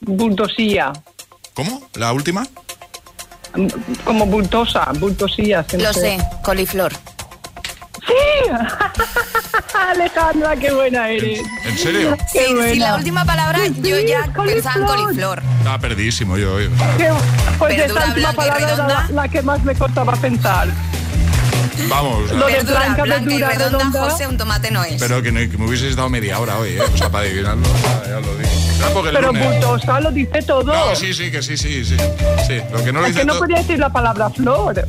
bultosilla. 0.00 0.92
¿cómo? 1.54 1.82
¿La 1.94 2.12
última? 2.12 2.46
Como 4.04 4.26
bultosa, 4.26 4.92
bultosilla. 4.98 5.64
Lo 5.78 5.92
sé, 5.92 6.18
coliflor. 6.44 6.92
¡Sí! 8.08 8.50
Alejandra, 9.78 10.56
qué 10.56 10.72
buena 10.72 11.08
eres. 11.10 11.40
¿En 11.64 11.78
serio? 11.78 12.16
Qué 12.32 12.46
Sí, 12.46 12.54
buena. 12.54 12.72
sí, 12.72 12.78
la 12.78 12.94
última 12.96 13.24
palabra 13.24 13.58
yo 13.66 13.98
ya 14.00 14.22
coliflor. 14.32 14.46
pensaba 14.46 14.76
en 14.76 14.86
coliflor. 14.86 15.42
Estaba 15.58 15.78
perdidísimo 15.78 16.36
yo. 16.36 16.60
yo. 16.60 16.68
Qué- 16.96 17.10
Pues 17.58 17.76
Verdura 17.76 18.00
esta 18.04 18.12
última 18.14 18.32
y 18.32 18.36
palabra 18.36 18.72
era 18.72 18.86
la, 18.88 19.06
la 19.10 19.28
que 19.28 19.42
más 19.42 19.62
me 19.64 19.74
costaba 19.74 20.12
pensar. 20.14 20.68
Vamos. 21.88 22.30
Lo 22.32 22.46
de 22.46 22.62
blanca, 22.64 23.02
blanca 23.04 23.22
y 23.30 23.38
verdura 23.38 23.48
redonda, 23.50 23.78
redonda. 23.78 24.10
José, 24.10 24.26
un 24.26 24.36
tomate 24.36 24.70
no 24.70 24.82
es. 24.84 25.00
Pero 25.00 25.22
que, 25.22 25.30
no- 25.32 25.40
que 25.50 25.58
me 25.58 25.66
hubieses 25.66 25.94
dado 25.96 26.08
media 26.08 26.38
hora 26.40 26.58
hoy, 26.58 26.70
¿eh? 26.70 26.80
O 26.82 26.96
sea, 26.96 27.08
para 27.10 27.24
adivinarlo, 27.24 27.62
ya, 27.82 28.04
ya 28.10 28.20
lo 28.20 28.94
porque 28.94 29.08
el 29.10 29.16
Pero 29.16 29.32
Puntosa 29.32 30.00
lo 30.00 30.10
dice 30.12 30.42
todo. 30.42 30.64
No, 30.64 30.94
sí, 30.96 31.12
sí, 31.12 31.30
que 31.30 31.42
sí, 31.42 31.56
sí, 31.56 31.84
sí. 31.84 31.96
Sí, 32.46 32.60
lo 32.72 32.82
que 32.84 32.92
no 32.92 33.00
lo 33.00 33.06
es 33.06 33.14
dice 33.14 33.20
que 33.20 33.32
no 33.32 33.38
podía 33.38 33.58
decir 33.58 33.78
la 33.78 33.90
palabra 33.90 34.30
flor. 34.30 34.86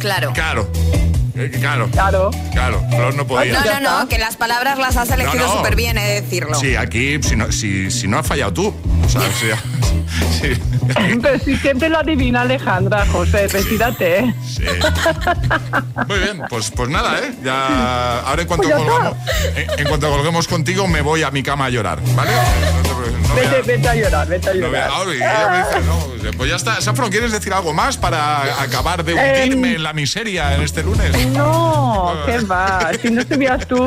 Claro. 0.00 0.32
Claro. 0.32 0.70
Eh, 1.40 1.50
Claro. 1.58 1.88
Claro. 1.90 2.30
Claro, 2.52 2.84
Flor 2.90 3.14
no 3.14 3.26
podía. 3.26 3.52
No, 3.52 3.80
no, 3.80 4.00
no, 4.00 4.08
que 4.08 4.18
las 4.18 4.36
palabras 4.36 4.78
las 4.78 4.96
has 4.96 5.10
elegido 5.10 5.46
No, 5.46 5.52
no. 5.52 5.56
súper 5.58 5.76
bien, 5.76 5.96
he 5.98 6.02
de 6.06 6.20
decirlo. 6.22 6.54
Sí, 6.54 6.76
aquí, 6.76 7.22
si 7.22 7.36
no, 7.36 7.50
si, 7.52 7.90
si 7.90 8.06
no 8.08 8.18
has 8.18 8.26
fallado 8.26 8.52
tú. 8.52 8.74
O 9.04 9.08
sea, 9.08 9.22
sí, 9.40 9.46
sí. 10.40 10.60
Pero 11.22 11.38
si 11.38 11.56
siempre 11.56 11.88
lo 11.88 11.98
adivina 11.98 12.42
Alejandra, 12.42 13.06
José, 13.06 13.46
retírate. 13.48 14.18
¿eh? 14.20 14.34
Sí. 14.46 14.64
Muy 16.08 16.18
bien, 16.18 16.42
pues, 16.48 16.70
pues 16.70 16.88
nada, 16.88 17.18
¿eh? 17.20 17.32
Ya, 17.44 18.20
ahora 18.20 18.42
en 18.42 18.48
cuanto, 18.48 18.68
Pues 18.68 18.82
colgamos, 18.82 19.16
en, 19.56 19.80
en 19.80 19.88
cuanto 19.88 20.10
colguemos 20.10 20.48
contigo 20.48 20.86
me 20.88 21.00
voy 21.00 21.22
a 21.22 21.30
mi 21.30 21.42
cama 21.42 21.66
a 21.66 21.70
llorar, 21.70 22.00
¿vale? 22.14 22.30
No 22.76 22.82
te 22.82 22.94
no 23.30 23.36
Vete, 23.36 23.62
vete 23.62 23.88
a 23.88 23.94
llorar, 23.94 24.28
vete 24.28 24.50
a 24.50 24.54
no 24.54 24.60
llorar. 24.60 24.90
ahora, 24.90 25.12
y 25.12 25.16
ella 25.16 25.48
me 25.50 25.58
dice, 25.78 25.86
no, 25.86 26.36
pues 26.36 26.50
ya 26.50 26.56
está. 26.56 26.80
Safron, 26.80 27.10
¿quieres 27.10 27.32
decir 27.32 27.52
algo 27.52 27.72
más 27.72 27.96
para 27.96 28.60
acabar 28.62 29.04
de 29.04 29.14
hundirme 29.14 29.68
Em, 29.70 29.76
en 29.76 29.82
la 29.82 29.92
miseria 29.92 30.54
en 30.54 30.62
este 30.62 30.82
lunes? 30.82 31.10
No, 31.28 32.14
qué 32.26 32.38
va. 32.40 32.90
Si 33.00 33.10
no 33.10 33.20
estuvieras 33.22 33.66
tú, 33.66 33.86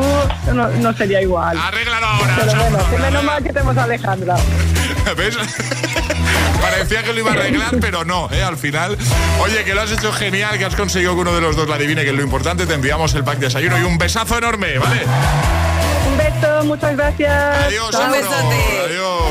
no, 0.54 0.68
no 0.70 0.94
sería 0.94 1.22
igual. 1.22 1.58
Arréglalo 1.58 2.06
ahora. 2.06 2.36
Pero 2.40 2.56
bueno, 2.64 2.90
que 2.90 2.98
menos 2.98 3.24
mal 3.24 3.44
que 3.44 3.50
tenemos 3.54 3.78
a 3.78 3.84
Alejandra. 3.84 4.36
¿Ves? 5.18 5.38
Parecía 6.62 7.04
que 7.04 7.12
lo 7.14 7.20
iba 7.20 7.32
a 7.32 7.34
arreglar, 7.34 7.76
pero 7.82 8.06
no, 8.06 8.30
¿eh? 8.32 8.42
Al 8.42 8.56
final. 8.58 8.98
Oye, 9.42 9.64
que 9.66 9.74
lo 9.76 9.82
has 9.82 9.92
hecho 9.92 10.14
genial, 10.14 10.58
que 10.58 10.64
has 10.66 10.76
conseguido 10.76 11.14
que 11.14 11.22
uno 11.22 11.34
de 11.36 11.42
los 11.42 11.56
dos 11.58 11.68
la 11.68 11.76
adivine, 11.76 12.04
que 12.04 12.10
es 12.12 12.16
lo 12.16 12.24
importante. 12.24 12.66
Te 12.66 12.74
enviamos 12.74 13.14
el 13.16 13.24
pack 13.26 13.38
de 13.40 13.48
desayuno 13.48 13.78
y 13.80 13.84
un 13.84 13.98
besazo 13.98 14.38
enorme, 14.38 14.78
¿vale? 14.80 15.02
Un 16.14 16.18
beso, 16.18 16.64
muchas 16.66 16.96
gracias. 16.96 17.66
Adiós, 17.68 17.92
Chao. 17.92 18.02
Safron. 18.02 18.22
besote. 18.22 18.80
Adiós. 18.86 19.22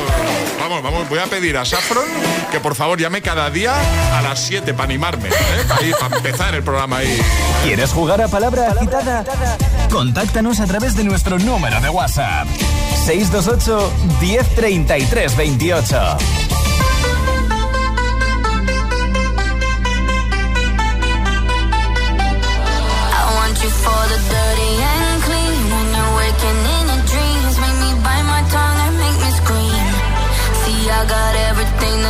Vamos, 0.59 0.83
vamos, 0.83 1.09
voy 1.09 1.19
a 1.19 1.25
pedir 1.25 1.57
a 1.57 1.65
Safron 1.65 2.05
que 2.51 2.59
por 2.59 2.75
favor 2.75 2.97
llame 2.99 3.21
cada 3.21 3.49
día 3.49 3.73
a 4.17 4.21
las 4.21 4.39
7 4.45 4.73
para 4.73 4.85
animarme, 4.85 5.27
¿eh? 5.27 5.31
Ahí, 5.79 5.91
para 5.99 6.15
empezar 6.15 6.55
el 6.55 6.63
programa 6.63 6.97
ahí. 6.97 7.19
¿Quieres 7.63 7.91
jugar 7.91 8.21
a 8.21 8.27
palabra 8.27 8.71
agitada? 8.71 9.25
Contáctanos 9.91 10.59
a 10.59 10.65
través 10.65 10.95
de 10.95 11.03
nuestro 11.03 11.37
número 11.39 11.81
de 11.81 11.89
WhatsApp. 11.89 12.47
628 13.05 13.91
1033 14.21 15.35
28. 15.35 16.17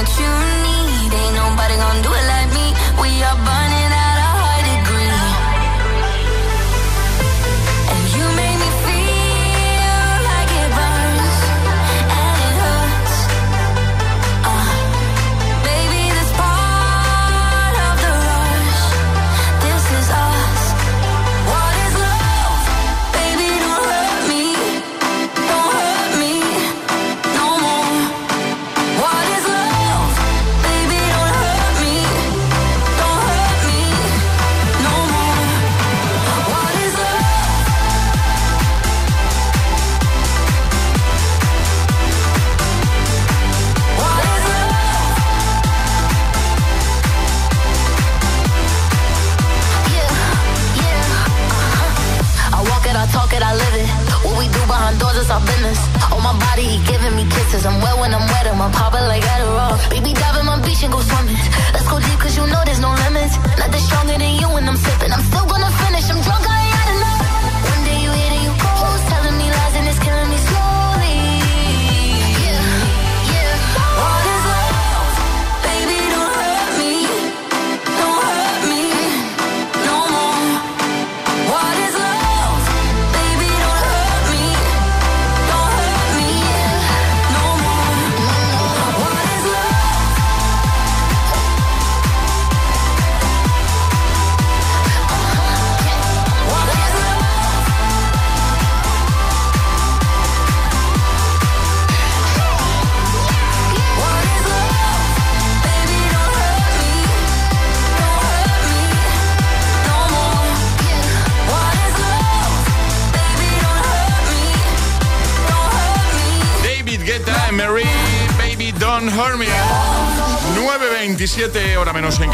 Everything 0.03 0.25
that 0.25 0.43
you 0.43 0.47
need. 0.47 0.52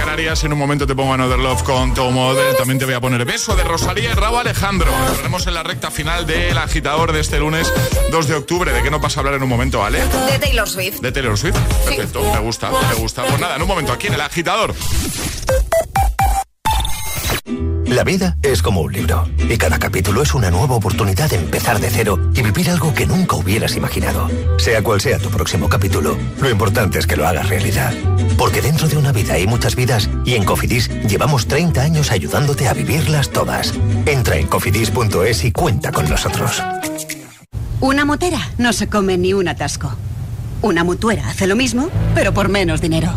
Canarias. 0.09 0.43
En 0.43 0.53
un 0.53 0.57
momento 0.57 0.87
te 0.87 0.95
pongo 0.95 1.13
Another 1.13 1.37
Love 1.37 1.61
con 1.61 1.93
Tom 1.93 2.17
Odell. 2.17 2.55
También 2.57 2.79
te 2.79 2.85
voy 2.85 2.95
a 2.95 2.99
poner 2.99 3.25
beso 3.25 3.55
de 3.55 3.63
Rosalía 3.63 4.09
y 4.09 4.13
Rabo 4.15 4.39
Alejandro. 4.39 4.91
Entraremos 5.07 5.45
en 5.45 5.53
la 5.53 5.61
recta 5.61 5.91
final 5.91 6.25
del 6.25 6.57
agitador 6.57 7.11
de 7.11 7.19
este 7.19 7.37
lunes 7.37 7.71
2 8.09 8.27
de 8.27 8.33
octubre. 8.33 8.73
¿De 8.73 8.81
qué 8.81 8.89
nos 8.89 9.01
vas 9.01 9.15
a 9.15 9.19
hablar 9.19 9.35
en 9.35 9.43
un 9.43 9.49
momento, 9.49 9.83
Ale? 9.83 9.99
De 10.31 10.39
Taylor 10.39 10.67
Swift. 10.67 10.99
De 11.01 11.11
Taylor 11.11 11.37
Swift. 11.37 11.57
Perfecto, 11.85 12.23
me 12.33 12.39
gusta, 12.39 12.71
me 12.71 12.95
gusta. 12.95 13.23
Pues 13.23 13.39
nada, 13.39 13.55
en 13.55 13.61
un 13.61 13.67
momento, 13.67 13.93
aquí 13.93 14.07
en 14.07 14.15
el 14.15 14.21
agitador. 14.21 14.73
La 17.89 18.03
vida 18.03 18.37
es 18.43 18.61
como 18.61 18.81
un 18.81 18.93
libro 18.93 19.27
y 19.49 19.57
cada 19.57 19.79
capítulo 19.79 20.21
es 20.21 20.35
una 20.35 20.51
nueva 20.51 20.75
oportunidad 20.75 21.27
de 21.27 21.37
empezar 21.37 21.79
de 21.79 21.89
cero 21.89 22.19
y 22.35 22.43
vivir 22.43 22.69
algo 22.69 22.93
que 22.93 23.07
nunca 23.07 23.35
hubieras 23.35 23.75
imaginado. 23.75 24.29
Sea 24.59 24.83
cual 24.83 25.01
sea 25.01 25.17
tu 25.17 25.29
próximo 25.29 25.67
capítulo, 25.67 26.15
lo 26.39 26.49
importante 26.51 26.99
es 26.99 27.07
que 27.07 27.15
lo 27.15 27.27
hagas 27.27 27.49
realidad. 27.49 27.91
Porque 28.37 28.61
dentro 28.61 28.87
de 28.87 28.95
una 28.95 29.11
vida 29.11 29.33
hay 29.33 29.47
muchas 29.47 29.75
vidas 29.75 30.07
y 30.23 30.35
en 30.35 30.45
Cofidis 30.45 30.87
llevamos 31.07 31.47
30 31.47 31.81
años 31.81 32.11
ayudándote 32.11 32.67
a 32.67 32.75
vivirlas 32.75 33.31
todas. 33.31 33.73
Entra 34.05 34.37
en 34.37 34.45
cofidis.es 34.45 35.43
y 35.45 35.51
cuenta 35.51 35.91
con 35.91 36.07
nosotros. 36.07 36.61
Una 37.79 38.05
motera 38.05 38.51
no 38.59 38.71
se 38.71 38.87
come 38.87 39.17
ni 39.17 39.33
un 39.33 39.47
atasco. 39.47 39.95
Una 40.61 40.83
mutuera 40.83 41.27
hace 41.27 41.47
lo 41.47 41.55
mismo, 41.55 41.89
pero 42.13 42.35
por 42.35 42.49
menos 42.49 42.81
dinero. 42.81 43.15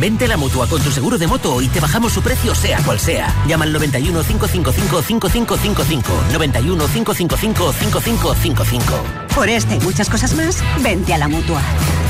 Vente 0.00 0.24
a 0.24 0.28
la 0.28 0.38
mutua 0.38 0.66
con 0.66 0.80
tu 0.80 0.90
seguro 0.90 1.18
de 1.18 1.26
moto 1.26 1.60
y 1.60 1.68
te 1.68 1.78
bajamos 1.78 2.14
su 2.14 2.22
precio 2.22 2.54
sea 2.54 2.78
cual 2.84 2.98
sea. 2.98 3.34
Llama 3.46 3.66
al 3.66 3.72
91 3.74 4.22
555 4.22 5.02
5555. 5.02 6.12
91 6.32 6.86
555 6.86 7.72
5555. 7.74 8.94
Por 9.34 9.48
este 9.50 9.76
y 9.76 9.80
muchas 9.80 10.08
cosas 10.08 10.32
más, 10.34 10.64
vente 10.82 11.12
a 11.12 11.18
la 11.18 11.28
mutua. 11.28 11.60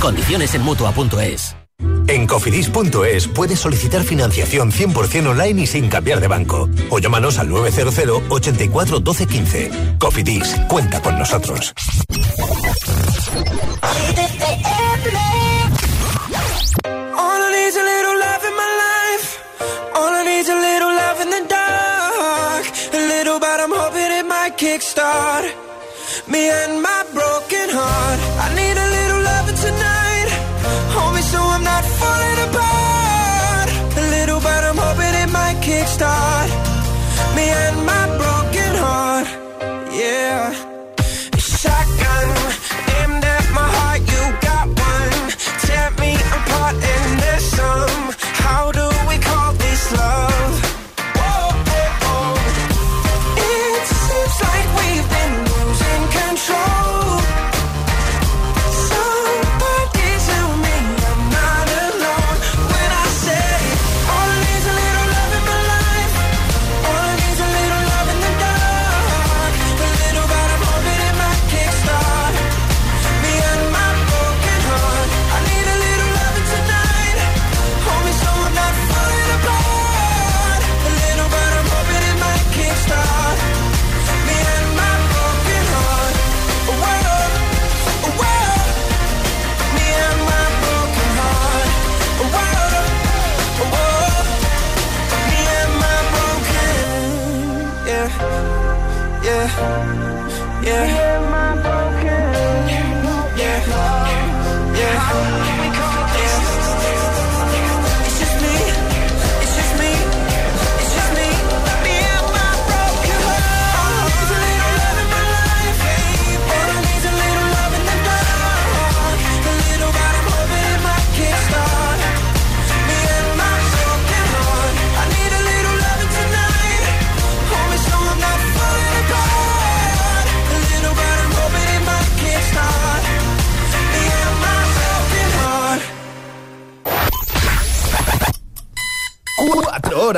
Condiciones 0.00 0.54
en 0.54 0.62
mutua.es. 0.62 1.56
En 2.06 2.28
cofidis.es 2.28 3.26
puedes 3.26 3.58
solicitar 3.58 4.04
financiación 4.04 4.70
100% 4.70 5.26
online 5.26 5.62
y 5.62 5.66
sin 5.66 5.88
cambiar 5.88 6.20
de 6.20 6.28
banco. 6.28 6.68
O 6.90 7.00
llámanos 7.00 7.38
al 7.38 7.48
900 7.48 8.22
84 8.28 9.00
12 9.00 9.26
15. 9.26 9.96
Cofidis, 9.98 10.54
cuenta 10.68 11.02
con 11.02 11.18
nosotros. 11.18 11.74
little, 23.30 23.40
but 23.40 23.60
I'm 23.60 23.70
hoping 23.70 24.10
it 24.18 24.26
might 24.26 24.56
kickstart 24.56 25.44
me 26.28 26.50
and 26.50 26.82
my 26.82 27.02
broken 27.12 27.68
heart. 27.70 28.18
I 28.44 28.48
need 28.54 28.76
a 28.76 28.88
little 28.96 29.22
loving 29.30 29.58
tonight, 29.66 30.28
homie, 30.94 31.22
so 31.22 31.38
I'm 31.38 31.62
not 31.62 31.84
falling 31.84 32.48
apart. 32.48 32.99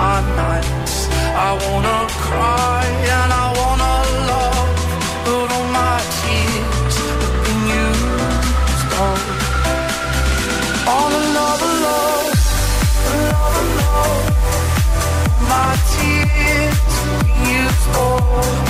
my 0.00 0.20
nights. 0.42 0.96
I 1.46 1.50
wanna 1.64 1.98
cry 2.26 2.84
and 3.16 3.30
I 3.44 3.46
wanna 3.60 3.94
love, 4.32 4.70
but 5.26 5.46
all 5.56 5.68
my 5.80 5.98
tears 6.18 6.96
have 7.04 7.36
been 7.44 7.62
used 7.84 8.92
up. 9.08 9.22
All 10.92 11.12
another 11.22 11.72
love, 11.86 12.32
another 13.12 13.66
love. 13.80 14.24
My 15.52 15.70
tears 15.92 16.92
have 16.98 17.14
been 17.20 17.40
used 17.58 17.88
up. 18.04 18.69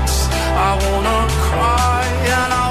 I 0.63 0.75
wanna 0.75 1.19
cry 1.47 2.05
and 2.37 2.53
I 2.53 2.70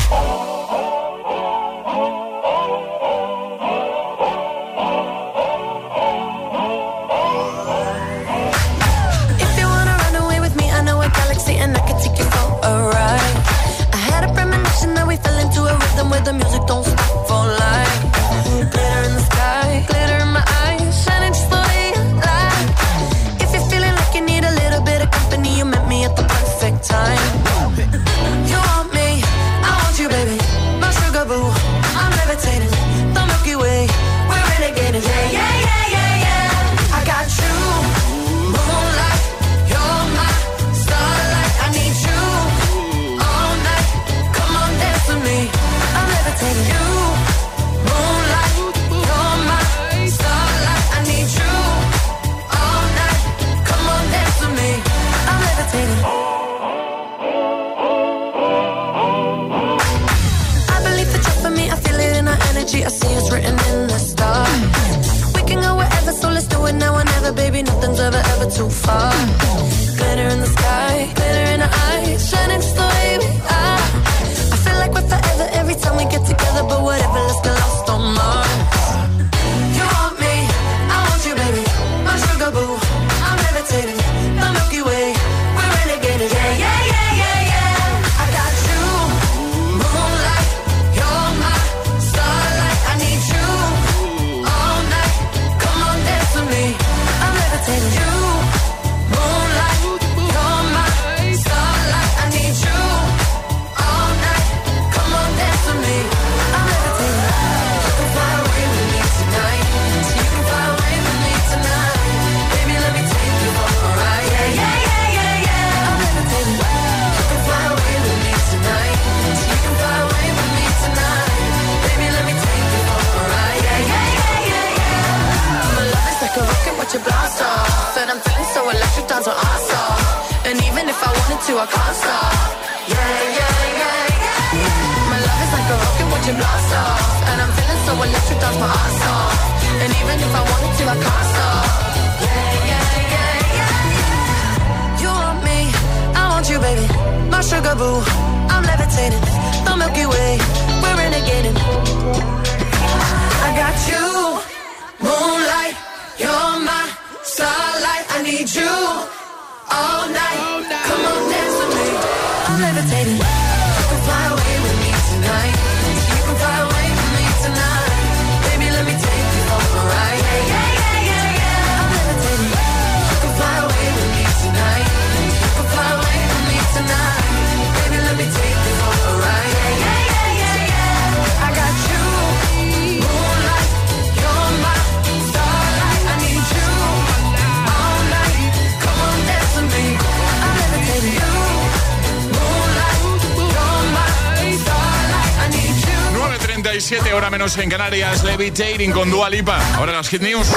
En 197.41 197.69
Canarias, 197.71 198.23
Levitating 198.23 198.91
con 198.91 199.09
Dua 199.09 199.27
Lipa. 199.27 199.59
Ahora 199.75 199.93
las 199.93 200.09
Hit 200.09 200.21
News. 200.21 200.47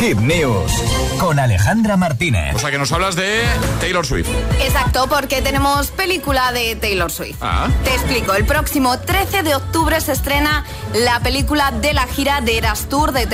Hit 0.00 0.16
News 0.18 0.97
con 1.18 1.38
Alejandra 1.38 1.96
Martínez. 1.96 2.54
O 2.54 2.58
sea 2.58 2.70
que 2.70 2.78
nos 2.78 2.92
hablas 2.92 3.16
de 3.16 3.42
Taylor 3.80 4.06
Swift. 4.06 4.28
Exacto, 4.60 5.08
porque 5.08 5.42
tenemos 5.42 5.88
película 5.88 6.52
de 6.52 6.76
Taylor 6.76 7.10
Swift. 7.10 7.38
Ah. 7.40 7.68
Te 7.84 7.92
explico, 7.92 8.34
el 8.34 8.44
próximo 8.44 8.98
13 8.98 9.42
de 9.42 9.54
octubre 9.54 10.00
se 10.00 10.12
estrena 10.12 10.64
la 10.94 11.20
película 11.20 11.72
de 11.72 11.92
la 11.92 12.06
gira 12.06 12.40
de 12.40 12.58
Eras 12.58 12.88
Tour 12.88 13.12
de, 13.12 13.26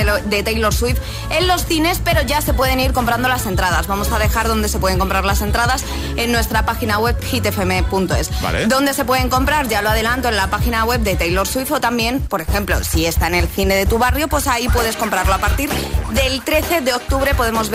Taylor 0.43 0.73
Swift 0.73 0.99
en 1.29 1.47
los 1.47 1.65
cines, 1.65 2.01
pero 2.03 2.21
ya 2.23 2.41
se 2.41 2.53
pueden 2.53 2.79
ir 2.79 2.91
comprando 2.91 3.29
las 3.29 3.45
entradas. 3.45 3.87
Vamos 3.87 4.11
a 4.11 4.19
dejar 4.19 4.47
donde 4.47 4.67
se 4.67 4.79
pueden 4.79 4.97
comprar 4.97 5.23
las 5.23 5.41
entradas 5.41 5.83
en 6.17 6.31
nuestra 6.31 6.65
página 6.65 6.97
web 6.97 7.15
hitfm.es. 7.23 8.41
Vale. 8.41 8.65
Donde 8.67 8.93
se 8.93 9.05
pueden 9.05 9.29
comprar, 9.29 9.67
ya 9.67 9.81
lo 9.81 9.89
adelanto, 9.89 10.29
en 10.29 10.37
la 10.37 10.49
página 10.49 10.85
web 10.85 11.01
de 11.01 11.15
Taylor 11.15 11.47
Swift 11.47 11.71
o 11.71 11.79
también, 11.79 12.21
por 12.21 12.41
ejemplo, 12.41 12.83
si 12.83 13.05
está 13.05 13.27
en 13.27 13.35
el 13.35 13.47
cine 13.47 13.75
de 13.75 13.85
tu 13.85 13.99
barrio, 13.99 14.27
pues 14.27 14.47
ahí 14.47 14.67
puedes 14.69 14.95
comprarlo. 14.95 15.33
A 15.33 15.39
partir 15.39 15.69
del 16.13 16.41
13 16.43 16.81
de 16.81 16.93
octubre 16.93 17.35
podemos 17.35 17.69
ver 17.69 17.74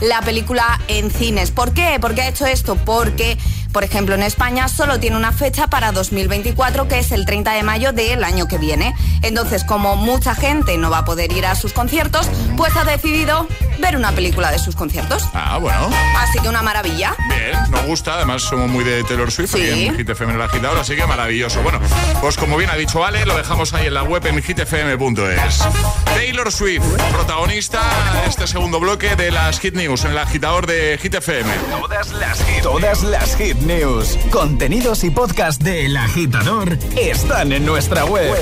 la 0.00 0.20
película 0.22 0.80
en 0.88 1.10
cines. 1.10 1.50
¿Por 1.50 1.72
qué? 1.72 1.98
¿Por 2.00 2.14
qué 2.14 2.22
ha 2.22 2.28
hecho 2.28 2.46
esto? 2.46 2.76
Porque, 2.76 3.38
por 3.72 3.84
ejemplo, 3.84 4.14
en 4.14 4.22
España 4.22 4.68
solo 4.68 4.98
tiene 5.00 5.16
una 5.16 5.32
fecha 5.32 5.68
para 5.68 5.92
2024, 5.92 6.88
que 6.88 6.98
es 6.98 7.12
el 7.12 7.24
30 7.26 7.52
de 7.52 7.62
mayo 7.62 7.92
del 7.92 8.24
año 8.24 8.46
que 8.48 8.58
viene. 8.58 8.94
Entonces, 9.22 9.64
como 9.64 9.96
mucha 9.96 10.34
gente 10.34 10.76
no 10.78 10.90
va 10.90 10.98
a 10.98 11.04
poder 11.04 11.32
ir 11.32 11.46
a 11.46 11.54
sus 11.54 11.72
conciertos, 11.72 12.28
pues 12.56 12.76
ha 12.76 12.84
decidido 12.84 13.46
ver 13.78 13.96
una 13.96 14.12
película 14.12 14.50
de 14.50 14.58
sus 14.58 14.74
conciertos. 14.76 15.24
Ah, 15.34 15.58
bueno. 15.58 15.88
Así 16.18 16.38
que 16.40 16.48
una 16.48 16.62
maravilla. 16.62 17.14
Bien, 17.28 17.58
nos 17.70 17.82
gusta. 17.86 18.14
Además, 18.14 18.42
somos 18.42 18.68
muy 18.68 18.84
de 18.84 19.02
Taylor 19.04 19.30
Swift 19.30 19.52
Sí. 19.54 19.62
aquí 19.62 19.86
en 19.86 19.96
Hit 19.96 20.08
FM 20.10 20.32
en 20.34 20.40
el 20.40 20.44
agitador, 20.46 20.78
así 20.78 20.96
que 20.96 21.06
maravilloso. 21.06 21.62
Bueno, 21.62 21.80
pues 22.20 22.36
como 22.36 22.56
bien 22.56 22.70
ha 22.70 22.76
dicho 22.76 23.04
Ale, 23.04 23.24
lo 23.26 23.36
dejamos 23.36 23.72
ahí 23.74 23.86
en 23.86 23.94
la 23.94 24.02
web 24.02 24.24
en 24.26 24.42
hitfm.es. 24.42 25.58
Taylor 26.04 26.52
Swift, 26.52 26.82
protagonista 27.12 27.80
de 28.22 28.28
este 28.28 28.46
segundo 28.46 28.80
bloque 28.80 29.16
de 29.16 29.30
las 29.30 29.58
Hit 29.60 29.74
News 29.74 30.04
en 30.04 30.12
el 30.12 30.18
agitador 30.18 30.66
de 30.66 30.98
Hit 31.00 31.14
FM. 31.14 31.50
Todas 31.70 32.12
las 32.12 32.42
hit, 32.44 32.62
todas 32.62 33.02
las 33.02 33.36
hit 33.36 33.56
news, 33.62 34.16
contenidos 34.30 35.04
y 35.04 35.10
podcast 35.10 35.62
del 35.62 35.96
agitador 35.96 36.78
están 36.96 37.52
en 37.52 37.64
nuestra 37.66 38.04
web. 38.04 38.34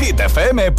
hitfm.es. 0.00 0.74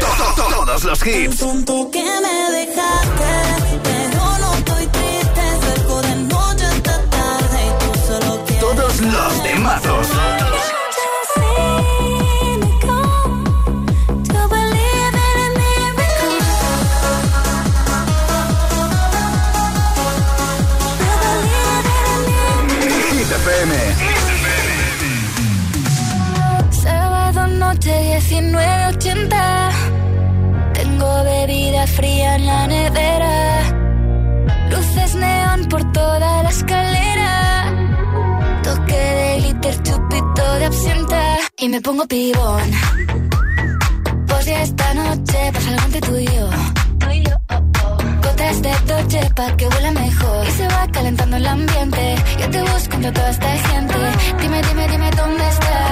To- 0.00 0.06
to- 0.36 0.54
Todos 0.54 0.84
los 0.84 1.06
hits. 1.06 1.38
Tonto 1.38 1.90
que 1.90 2.02
me 2.02 2.58
dejaste, 2.58 3.80
pero 3.82 4.38
no 4.38 4.54
estoy 4.54 4.86
triste. 4.86 5.42
Salgo 5.60 6.02
de 6.02 6.14
noche 6.16 6.64
hasta 6.64 7.00
tarde 7.10 7.60
y 7.66 7.84
tú 7.84 7.98
solo 8.06 8.44
quieres. 8.44 8.60
Todos 8.60 9.00
los 9.00 9.42
temazos. 9.42 10.06
Fría 31.86 32.36
en 32.36 32.46
la 32.46 32.66
nevera. 32.66 33.62
Luces 34.70 35.14
neón 35.14 35.66
por 35.68 35.92
toda 35.92 36.42
la 36.42 36.50
escalera. 36.50 37.32
Toque 38.62 38.94
de 38.94 39.40
glitter, 39.40 39.82
chupito 39.82 40.54
de 40.58 40.64
absenta. 40.64 41.22
Y 41.58 41.68
me 41.68 41.80
pongo 41.80 42.06
pibón. 42.06 42.70
Pues 44.26 44.46
ya 44.46 44.62
esta 44.62 44.94
noche 44.94 45.38
pasa 45.52 45.68
algo 45.70 45.84
entre 45.86 46.00
tú 46.00 46.16
y 46.16 46.26
yo. 46.26 46.48
Gotas 48.22 48.62
de 48.62 48.72
Dolce 48.86 49.30
pa' 49.36 49.56
que 49.56 49.68
huela 49.68 49.90
mejor. 49.92 50.46
Y 50.46 50.50
se 50.52 50.66
va 50.68 50.86
calentando 50.92 51.36
el 51.36 51.46
ambiente. 51.46 52.16
Yo 52.40 52.50
te 52.50 52.62
busco 52.62 52.94
entre 52.94 53.12
toda 53.12 53.30
esta 53.30 53.50
gente. 53.68 53.94
Dime, 54.40 54.62
dime, 54.62 54.88
dime 54.88 55.10
dónde 55.10 55.48
está. 55.48 55.91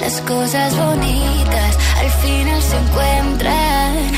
Las 0.00 0.20
cosas 0.20 0.76
bonitas 0.76 1.78
al 1.98 2.10
final 2.22 2.62
se 2.62 2.76
encuentran. 2.76 4.12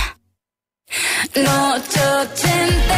Noche 1.35 2.01
ochentera, 2.21 2.98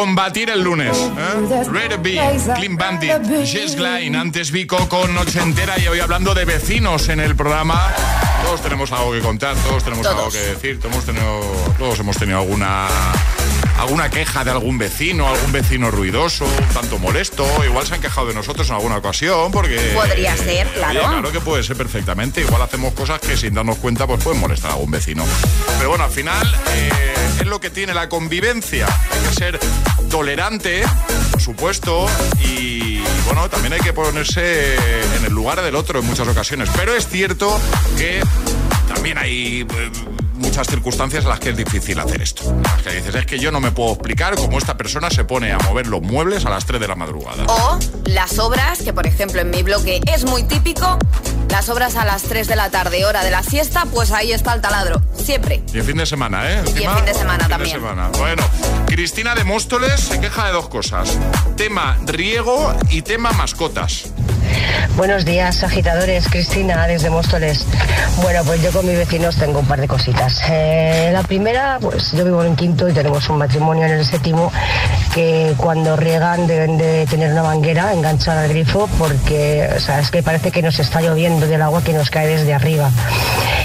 Combatir 0.00 0.48
el 0.48 0.62
lunes. 0.62 0.96
¿eh? 0.96 1.64
Red 1.70 2.00
B, 2.00 2.18
Clean 2.56 2.76
Bandit, 2.76 3.12
Jess 3.44 3.76
Line, 3.76 4.16
antes 4.16 4.50
Vico 4.50 4.88
con 4.88 5.14
Noche 5.14 5.40
Entera 5.40 5.78
y 5.78 5.88
hoy 5.88 6.00
hablando 6.00 6.32
de 6.32 6.46
vecinos 6.46 7.10
en 7.10 7.20
el 7.20 7.36
programa. 7.36 7.94
Todos 8.42 8.62
tenemos 8.62 8.90
algo 8.92 9.12
que 9.12 9.20
contar, 9.20 9.54
todos 9.56 9.84
tenemos 9.84 10.06
algo 10.06 10.30
que 10.30 10.38
decir, 10.38 10.80
todos 10.80 10.94
hemos 10.94 11.04
tenido, 11.04 11.40
todos 11.78 12.00
hemos 12.00 12.16
tenido 12.16 12.38
alguna 12.38 12.88
alguna 13.80 14.10
queja 14.10 14.44
de 14.44 14.50
algún 14.50 14.78
vecino, 14.78 15.26
algún 15.26 15.52
vecino 15.52 15.90
ruidoso, 15.90 16.46
tanto 16.74 16.98
molesto. 16.98 17.46
Igual 17.64 17.86
se 17.86 17.94
han 17.94 18.00
quejado 18.00 18.26
de 18.28 18.34
nosotros 18.34 18.68
en 18.68 18.74
alguna 18.74 18.98
ocasión 18.98 19.50
porque... 19.50 19.92
Podría 19.94 20.36
ser, 20.36 20.68
claro. 20.68 21.00
claro 21.00 21.32
que 21.32 21.40
puede 21.40 21.62
ser 21.62 21.76
perfectamente. 21.76 22.42
Igual 22.42 22.60
hacemos 22.62 22.92
cosas 22.94 23.20
que 23.20 23.36
sin 23.36 23.54
darnos 23.54 23.78
cuenta 23.78 24.06
pues 24.06 24.22
pueden 24.22 24.40
molestar 24.40 24.72
a 24.72 24.74
algún 24.74 24.90
vecino. 24.90 25.24
Pero 25.78 25.88
bueno, 25.88 26.04
al 26.04 26.10
final 26.10 26.46
eh, 26.74 26.90
es 27.40 27.46
lo 27.46 27.60
que 27.60 27.70
tiene 27.70 27.94
la 27.94 28.08
convivencia. 28.08 28.86
Hay 28.86 29.28
que 29.28 29.34
ser 29.34 29.58
tolerante, 30.10 30.82
por 31.30 31.40
supuesto, 31.40 32.06
y 32.44 33.00
bueno, 33.24 33.48
también 33.48 33.72
hay 33.72 33.80
que 33.80 33.92
ponerse 33.92 34.74
en 34.74 35.24
el 35.24 35.32
lugar 35.32 35.62
del 35.62 35.74
otro 35.74 36.00
en 36.00 36.06
muchas 36.06 36.28
ocasiones. 36.28 36.68
Pero 36.76 36.94
es 36.94 37.08
cierto 37.08 37.58
que 37.96 38.22
también 38.88 39.16
hay... 39.16 39.62
Eh, 39.62 39.90
muchas 40.40 40.66
circunstancias 40.66 41.24
en 41.24 41.30
las 41.30 41.38
que 41.38 41.50
es 41.50 41.56
difícil 41.56 41.98
hacer 42.00 42.22
esto. 42.22 42.42
que 42.82 42.90
dices, 42.90 43.14
es 43.14 43.26
que 43.26 43.38
yo 43.38 43.52
no 43.52 43.60
me 43.60 43.70
puedo 43.70 43.92
explicar 43.92 44.34
cómo 44.34 44.58
esta 44.58 44.76
persona 44.76 45.10
se 45.10 45.24
pone 45.24 45.52
a 45.52 45.58
mover 45.58 45.86
los 45.86 46.02
muebles 46.02 46.44
a 46.46 46.50
las 46.50 46.64
3 46.64 46.80
de 46.80 46.88
la 46.88 46.96
madrugada. 46.96 47.44
O 47.46 47.78
las 48.06 48.38
obras, 48.38 48.82
que 48.82 48.92
por 48.92 49.06
ejemplo 49.06 49.40
en 49.40 49.50
mi 49.50 49.62
bloque 49.62 50.00
es 50.12 50.24
muy 50.24 50.42
típico, 50.44 50.98
las 51.50 51.68
obras 51.68 51.96
a 51.96 52.04
las 52.04 52.22
3 52.22 52.48
de 52.48 52.56
la 52.56 52.70
tarde, 52.70 53.04
hora 53.04 53.24
de 53.24 53.30
la 53.30 53.42
siesta, 53.42 53.84
pues 53.92 54.12
ahí 54.12 54.32
está 54.32 54.54
el 54.54 54.60
taladro. 54.60 55.02
Siempre. 55.14 55.62
Y 55.72 55.78
en 55.78 55.84
fin 55.84 55.96
de 55.96 56.06
semana, 56.06 56.50
¿eh? 56.50 56.62
y 56.66 56.82
en 56.82 56.96
fin 56.96 57.04
de 57.04 57.14
semana 57.14 57.48
también. 57.48 57.80
Bueno, 58.18 58.42
Cristina 58.86 59.34
de 59.34 59.44
Móstoles 59.44 60.00
se 60.00 60.20
queja 60.20 60.46
de 60.46 60.52
dos 60.52 60.68
cosas. 60.68 61.18
Tema 61.56 61.98
riego 62.06 62.74
y 62.88 63.02
tema 63.02 63.32
mascotas. 63.32 64.10
Buenos 64.96 65.24
días, 65.24 65.62
agitadores. 65.62 66.28
Cristina, 66.28 66.86
desde 66.86 67.10
Móstoles. 67.10 67.66
Bueno, 68.22 68.42
pues 68.44 68.62
yo 68.62 68.70
con 68.70 68.86
mis 68.86 68.96
vecinos 68.96 69.36
tengo 69.36 69.60
un 69.60 69.66
par 69.66 69.80
de 69.80 69.88
cositas. 69.88 70.42
Eh, 70.50 71.10
la 71.12 71.22
primera, 71.22 71.78
pues 71.80 72.12
yo 72.12 72.24
vivo 72.24 72.44
en 72.44 72.56
quinto 72.56 72.88
y 72.88 72.92
tenemos 72.92 73.28
un 73.30 73.38
matrimonio 73.38 73.86
en 73.86 73.92
el 73.92 74.04
séptimo 74.04 74.52
que 75.14 75.54
cuando 75.56 75.96
riegan 75.96 76.46
deben 76.46 76.76
de 76.76 77.06
tener 77.06 77.32
una 77.32 77.42
manguera 77.42 77.92
enganchada 77.92 78.42
al 78.42 78.48
grifo 78.48 78.88
porque, 78.98 79.68
o 79.76 79.80
sea, 79.80 80.00
es 80.00 80.10
que 80.10 80.22
parece 80.22 80.50
que 80.50 80.62
nos 80.62 80.78
está 80.78 81.00
lloviendo 81.00 81.46
del 81.46 81.62
agua 81.62 81.82
que 81.82 81.92
nos 81.92 82.10
cae 82.10 82.26
desde 82.26 82.52
arriba. 82.54 82.90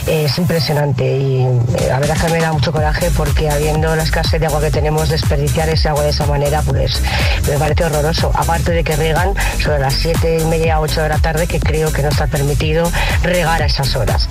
es 0.08 0.38
impresionante 0.38 1.18
y 1.18 1.42
eh, 1.44 1.88
la 1.88 2.00
verdad 2.00 2.18
que 2.18 2.32
me 2.32 2.40
da 2.40 2.54
mucho 2.54 2.72
coraje 2.72 3.12
porque 3.16 3.50
habiendo 3.50 3.96
la 3.96 4.04
escasez 4.04 4.40
de 4.40 4.48
agua 4.48 4.62
que 4.62 4.72
tenemos, 4.72 5.10
desperdiciar 5.10 5.70
ese 5.70 5.90
agua 5.90 6.04
de 6.04 6.10
esa 6.10 6.26
manera, 6.26 6.62
pues 6.62 7.02
me 7.50 7.58
parece 7.58 7.86
horroroso. 7.86 8.32
Aparte 8.34 8.72
de 8.72 8.84
que 8.84 8.96
riegan 8.96 9.34
sobre 9.62 9.80
las 9.80 9.94
siete 9.94 10.38
y 10.42 10.46
media, 10.46 10.75
8 10.80 11.02
de 11.02 11.10
la 11.10 11.18
tarde, 11.20 11.48
que 11.48 11.60
creo 11.60 11.92
que 11.92 12.02
no 12.02 12.10
está 12.10 12.28
permitido 12.28 12.90
regar 13.24 13.62
a 13.62 13.66
esas 13.66 13.96
horas. 13.96 14.28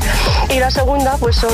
Y 0.51 0.59
la 0.59 0.71
segunda, 0.71 1.17
pues 1.19 1.37
son 1.37 1.53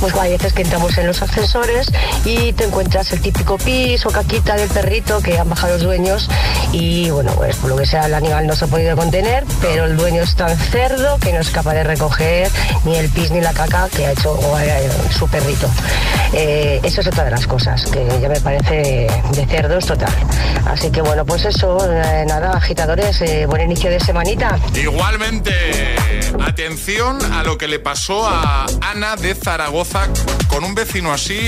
pues 0.00 0.14
hay 0.14 0.32
veces 0.32 0.52
que 0.52 0.62
entramos 0.62 0.96
en 0.98 1.06
los 1.06 1.22
ascensores 1.22 1.90
y 2.24 2.52
te 2.52 2.64
encuentras 2.64 3.12
el 3.12 3.20
típico 3.20 3.58
pis 3.58 4.04
o 4.06 4.10
caquita 4.10 4.56
del 4.56 4.68
perrito 4.68 5.20
que 5.20 5.38
han 5.38 5.48
bajado 5.48 5.74
los 5.74 5.82
dueños 5.82 6.28
y 6.72 7.10
bueno, 7.10 7.32
pues 7.32 7.56
por 7.56 7.70
lo 7.70 7.76
que 7.76 7.86
sea 7.86 8.06
el 8.06 8.14
animal 8.14 8.46
no 8.46 8.54
se 8.54 8.64
ha 8.64 8.68
podido 8.68 8.96
contener, 8.96 9.44
pero 9.60 9.84
el 9.84 9.96
dueño 9.96 10.22
es 10.22 10.34
tan 10.34 10.56
cerdo 10.56 11.18
que 11.18 11.32
no 11.32 11.40
es 11.40 11.50
capaz 11.50 11.74
de 11.74 11.84
recoger 11.84 12.50
ni 12.84 12.96
el 12.96 13.08
pis 13.10 13.30
ni 13.30 13.40
la 13.40 13.52
caca 13.52 13.88
que 13.94 14.06
ha 14.06 14.12
hecho 14.12 14.38
su 15.16 15.28
perrito. 15.28 15.68
Eh, 16.32 16.80
eso 16.82 17.02
es 17.02 17.06
otra 17.06 17.24
de 17.24 17.30
las 17.30 17.46
cosas 17.46 17.84
que 17.86 18.06
ya 18.20 18.28
me 18.28 18.40
parece 18.40 19.06
de 19.32 19.46
cerdos 19.46 19.86
total. 19.86 20.12
Así 20.66 20.90
que 20.90 21.02
bueno, 21.02 21.26
pues 21.26 21.44
eso, 21.44 21.78
eh, 21.90 22.24
nada, 22.26 22.52
agitadores, 22.52 23.20
eh, 23.20 23.46
buen 23.46 23.62
inicio 23.62 23.90
de 23.90 24.00
semanita. 24.00 24.58
Igualmente, 24.74 25.52
atención 26.40 27.18
a 27.32 27.42
lo 27.42 27.58
que 27.58 27.68
le 27.68 27.78
pasó 27.78 28.26
a 28.26 28.66
Ana 28.80 29.16
de 29.16 29.34
Zaragoza 29.34 29.81
con 30.48 30.62
un 30.62 30.76
vecino 30.76 31.12
así 31.12 31.40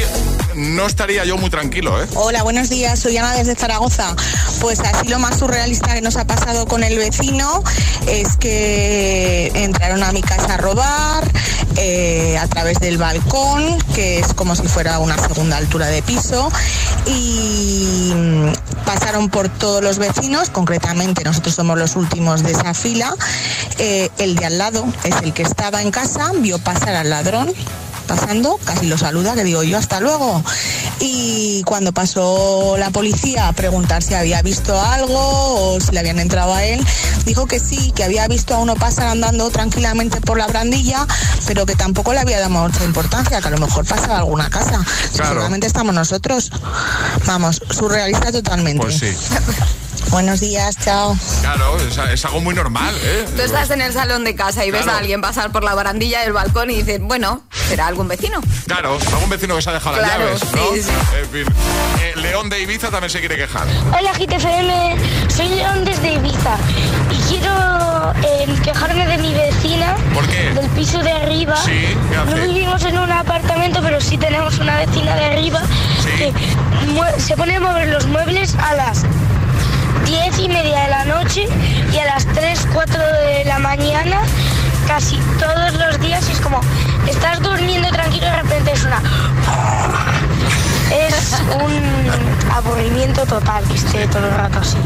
no 0.56 0.86
estaría 0.86 1.24
yo 1.24 1.36
muy 1.36 1.50
tranquilo, 1.50 2.02
¿eh? 2.02 2.06
Hola, 2.16 2.42
buenos 2.42 2.68
días, 2.68 2.98
soy 2.98 3.16
Ana 3.16 3.32
desde 3.34 3.54
Zaragoza. 3.54 4.16
Pues 4.60 4.80
así 4.80 5.06
lo 5.08 5.20
más 5.20 5.38
surrealista 5.38 5.94
que 5.94 6.00
nos 6.00 6.16
ha 6.16 6.26
pasado 6.26 6.66
con 6.66 6.82
el 6.82 6.98
vecino 6.98 7.62
es 8.08 8.36
que 8.36 9.52
entraron 9.54 10.02
a 10.02 10.10
mi 10.10 10.20
casa 10.20 10.54
a 10.54 10.56
robar 10.56 11.30
eh, 11.76 12.36
a 12.38 12.48
través 12.48 12.80
del 12.80 12.98
balcón, 12.98 13.78
que 13.94 14.18
es 14.18 14.34
como 14.34 14.56
si 14.56 14.66
fuera 14.66 14.98
una 14.98 15.16
segunda 15.16 15.56
altura 15.56 15.86
de 15.86 16.02
piso, 16.02 16.50
y 17.06 18.12
pasaron 18.84 19.28
por 19.30 19.48
todos 19.48 19.82
los 19.82 19.98
vecinos, 19.98 20.50
concretamente 20.50 21.22
nosotros 21.22 21.54
somos 21.54 21.78
los 21.78 21.94
últimos 21.94 22.42
de 22.42 22.50
esa 22.50 22.74
fila. 22.74 23.14
Eh, 23.78 24.10
el 24.18 24.34
de 24.34 24.46
al 24.46 24.58
lado 24.58 24.84
es 25.04 25.14
el 25.22 25.32
que 25.32 25.42
estaba 25.42 25.82
en 25.82 25.92
casa, 25.92 26.32
vio 26.34 26.58
pasar 26.58 26.96
al 26.96 27.10
ladrón 27.10 27.54
pasando, 28.04 28.58
casi 28.64 28.86
lo 28.86 28.98
saluda, 28.98 29.34
que 29.34 29.44
digo 29.44 29.62
yo 29.62 29.78
hasta 29.78 30.00
luego. 30.00 30.42
Y 31.00 31.62
cuando 31.64 31.92
pasó 31.92 32.76
la 32.78 32.90
policía 32.90 33.48
a 33.48 33.52
preguntar 33.52 34.02
si 34.02 34.14
había 34.14 34.42
visto 34.42 34.80
algo 34.80 35.74
o 35.74 35.80
si 35.80 35.92
le 35.92 36.00
habían 36.00 36.18
entrado 36.18 36.54
a 36.54 36.64
él, 36.64 36.84
dijo 37.24 37.46
que 37.46 37.58
sí, 37.58 37.92
que 37.92 38.04
había 38.04 38.26
visto 38.28 38.54
a 38.54 38.58
uno 38.58 38.74
pasar 38.74 39.08
andando 39.08 39.50
tranquilamente 39.50 40.20
por 40.20 40.38
la 40.38 40.46
brandilla, 40.46 41.06
pero 41.46 41.66
que 41.66 41.74
tampoco 41.74 42.12
le 42.12 42.20
había 42.20 42.38
dado 42.38 42.50
mucha 42.50 42.84
importancia, 42.84 43.40
que 43.40 43.48
a 43.48 43.50
lo 43.50 43.58
mejor 43.58 43.84
pasaba 43.86 44.18
alguna 44.18 44.50
casa. 44.50 44.84
Seguramente 45.12 45.66
estamos 45.66 45.94
nosotros. 45.94 46.50
Vamos, 47.26 47.60
surrealista 47.70 48.32
totalmente. 48.32 48.82
Pues 48.82 48.98
sí. 48.98 49.06
Buenos 50.10 50.40
días, 50.40 50.76
chao. 50.78 51.16
Claro, 51.40 51.76
es, 52.12 52.24
algo 52.24 52.40
muy 52.40 52.54
normal, 52.54 52.94
¿eh? 53.02 53.26
Tú 53.36 53.42
estás 53.42 53.70
en 53.70 53.80
el 53.80 53.92
salón 53.92 54.24
de 54.24 54.34
casa 54.34 54.64
y 54.64 54.70
ves 54.70 54.86
a 54.86 54.98
alguien 54.98 55.20
pasar 55.20 55.50
por 55.50 55.64
la 55.64 55.74
barandilla 55.74 56.20
del 56.20 56.32
balcón 56.32 56.70
y 56.70 56.76
dices, 56.76 57.00
bueno, 57.00 57.42
¿será 57.68 57.86
algún 57.86 58.08
vecino? 58.08 58.40
Claro, 58.66 58.98
algún 59.12 59.28
vecino 59.28 59.56
que 59.56 59.62
se 59.62 59.70
ha 59.70 59.72
dejado 59.72 59.96
las 60.00 60.10
llaves, 60.10 60.44
¿no? 60.52 60.74
Sí, 60.74 60.82
sí. 60.82 60.90
En 61.20 61.30
fin. 61.30 61.54
Eh, 62.00 62.12
León 62.16 62.48
de 62.48 62.60
Ibiza 62.60 62.90
también 62.90 63.10
se 63.10 63.20
quiere 63.20 63.36
quejar. 63.36 63.66
Hola, 63.96 64.12
GTFM. 64.12 64.96
Soy 65.28 65.48
León 65.48 65.84
desde 65.84 66.12
Ibiza 66.14 66.56
y 67.10 67.16
quiero 67.28 68.14
eh, 68.22 68.46
quejarme 68.62 69.06
de 69.06 69.18
mi 69.18 69.34
vecina. 69.34 69.96
¿Por 70.14 70.26
qué? 70.28 70.50
Del 70.50 70.68
piso 70.70 71.02
de 71.02 71.12
arriba. 71.12 71.56
Sí, 71.64 71.96
¿qué 72.10 72.16
hace? 72.16 72.30
No 72.30 72.52
vivimos 72.52 72.84
en 72.84 72.98
un 72.98 73.10
apartamento, 73.10 73.80
pero 73.82 74.00
sí 74.00 74.16
tenemos 74.16 74.58
una 74.58 74.78
vecina 74.78 75.14
de 75.16 75.24
arriba 75.24 75.62
que 76.18 76.32
se 77.18 77.36
pone 77.36 77.56
a 77.56 77.60
mover 77.60 77.88
los 77.88 78.06
muebles 78.06 78.54
a 78.56 78.74
las 78.74 79.04
10 80.04 80.38
y 80.38 80.48
media 80.48 80.80
de 80.82 80.90
la 80.90 81.04
noche 81.04 81.46
y 81.92 81.98
a 81.98 82.04
las 82.04 82.26
3, 82.26 82.68
4 82.72 82.98
de 82.98 83.44
la 83.44 83.58
mañana 83.58 84.20
casi 84.86 85.18
todos 85.38 85.72
los 85.74 86.00
días 86.00 86.28
es 86.28 86.40
como 86.40 86.60
estás 87.08 87.40
durmiendo 87.40 87.88
tranquilo 87.90 88.26
y 88.26 88.30
de 88.30 88.42
repente 88.42 88.72
es 88.72 88.84
una 88.84 89.02
es 90.90 91.34
un 91.62 92.52
aburrimiento 92.52 93.24
total 93.26 93.64
que 93.64 93.74
esté 93.74 94.06
todo 94.08 94.26
el 94.26 94.34
rato 94.34 94.60
así. 94.60 94.76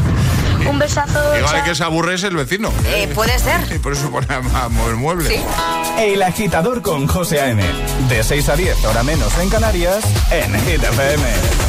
Un 0.67 0.77
besazo 0.77 1.37
igual 1.37 1.63
que 1.63 1.75
se 1.75 1.83
aburre 1.83 2.15
es 2.15 2.23
el 2.23 2.35
vecino. 2.35 2.71
Eh, 2.85 3.09
puede 3.13 3.37
ser. 3.39 3.61
Y 3.73 3.79
por 3.79 3.93
eso 3.93 4.09
pone 4.09 4.27
a, 4.29 4.69
mover 4.69 4.95
muebles 4.95 5.29
¿Sí? 5.29 5.41
El 5.97 6.21
agitador 6.21 6.81
con 6.81 7.07
José 7.07 7.41
A.M. 7.41 7.63
de 8.09 8.23
6 8.23 8.49
a 8.49 8.55
10 8.55 8.85
hora 8.85 9.03
menos 9.03 9.37
en 9.37 9.49
Canarias 9.49 10.03
en 10.31 10.53
Hit 10.65 10.83
FM 10.83 11.68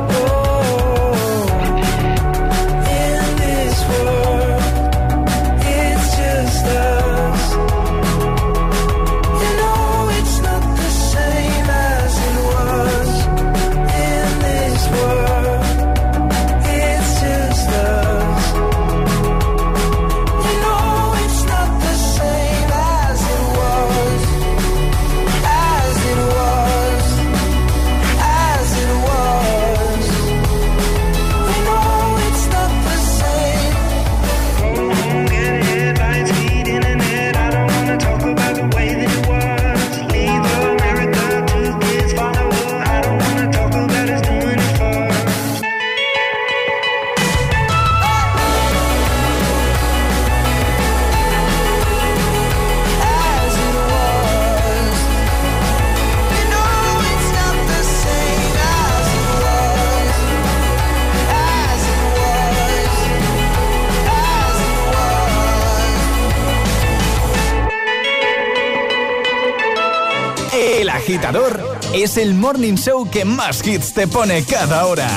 es 72.03 72.17
el 72.17 72.33
morning 72.33 72.75
show 72.75 73.07
que 73.09 73.25
más 73.25 73.65
hits 73.65 73.93
te 73.93 74.07
pone 74.07 74.43
cada 74.43 74.85
hora. 74.85 75.07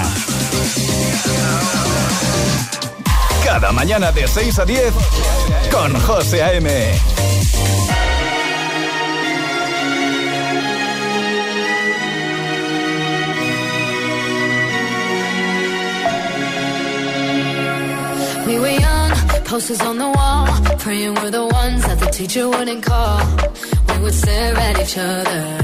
Cada 3.45 3.73
mañana 3.73 4.13
de 4.13 4.27
6 4.27 4.59
a 4.59 4.65
10 4.65 4.93
con 5.71 5.99
José 6.01 6.43
A.M. 6.43 6.71
We 18.47 18.59
were 18.59 18.69
young, 18.69 19.11
posters 19.45 19.81
on 19.81 19.99
the 19.99 20.09
wall, 20.09 20.47
praying 20.79 21.15
we're 21.15 21.31
the 21.31 21.47
ones 21.47 21.87
that 21.87 21.99
the 21.99 22.11
teacher 22.11 22.49
wouldn't 22.49 22.83
call. 22.83 23.21
We 23.89 24.03
would 24.03 24.15
stare 24.15 24.57
at 24.57 24.81
each 24.81 24.99
other. 24.99 25.64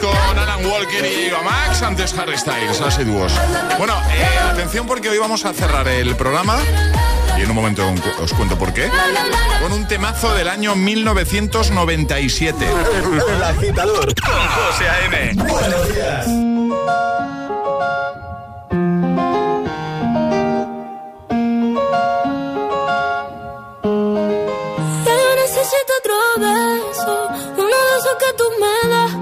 con 0.00 0.38
Alan 0.38 0.64
Walker 0.64 1.04
y 1.04 1.26
Eva 1.26 1.42
Max, 1.42 1.82
antes 1.82 2.16
Harry 2.16 2.38
Styles, 2.38 2.80
así 2.80 3.04
dúos. 3.04 3.32
Bueno, 3.78 3.94
eh, 4.12 4.26
atención 4.50 4.86
porque 4.86 5.10
hoy 5.10 5.18
vamos 5.18 5.44
a 5.44 5.52
cerrar 5.52 5.86
el 5.88 6.16
programa, 6.16 6.58
y 7.36 7.42
en 7.42 7.50
un 7.50 7.56
momento 7.56 7.92
os 8.20 8.32
cuento 8.32 8.56
por 8.56 8.72
qué, 8.72 8.88
con 9.60 9.72
un 9.72 9.86
temazo 9.86 10.34
del 10.34 10.48
año 10.48 10.74
1997. 10.74 12.64
El 13.34 13.42
agitador 13.42 14.14
con 14.14 14.32
José 14.32 14.88
A.M. 14.88 15.32
Buenos 15.34 15.94
días. 15.94 16.51
Beso, 26.38 27.28
uno 27.56 27.76
de 27.88 27.94
esos 27.98 28.16
que 28.22 28.32
tú 28.38 28.44
me 28.62 28.88
das. 28.90 29.12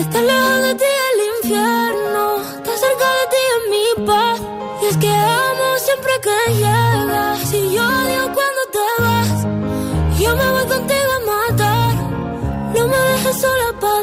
Está 0.00 0.22
lejos 0.22 0.62
de 0.66 0.74
ti 0.74 0.90
el 1.10 1.18
infierno, 1.36 2.36
está 2.56 2.72
cerca 2.84 3.06
de 3.18 3.24
ti 3.32 3.42
en 3.54 3.62
mi 3.72 4.06
paz. 4.06 4.40
Y 4.82 4.86
es 4.86 4.96
que 4.96 5.08
amo 5.08 5.68
siempre 5.78 6.12
que 6.24 6.52
llegas. 6.54 7.38
Si 7.50 7.60
yo 7.74 7.82
odio 7.82 8.24
cuando 8.36 8.62
te 8.76 8.86
vas, 9.02 10.18
yo 10.18 10.36
me 10.36 10.50
voy 10.50 10.66
contigo 10.66 11.10
a 11.18 11.20
matar. 11.32 11.94
No 12.74 12.88
me 12.88 12.98
dejes 12.98 13.40
sola, 13.40 13.68
¿pa' 13.80 14.02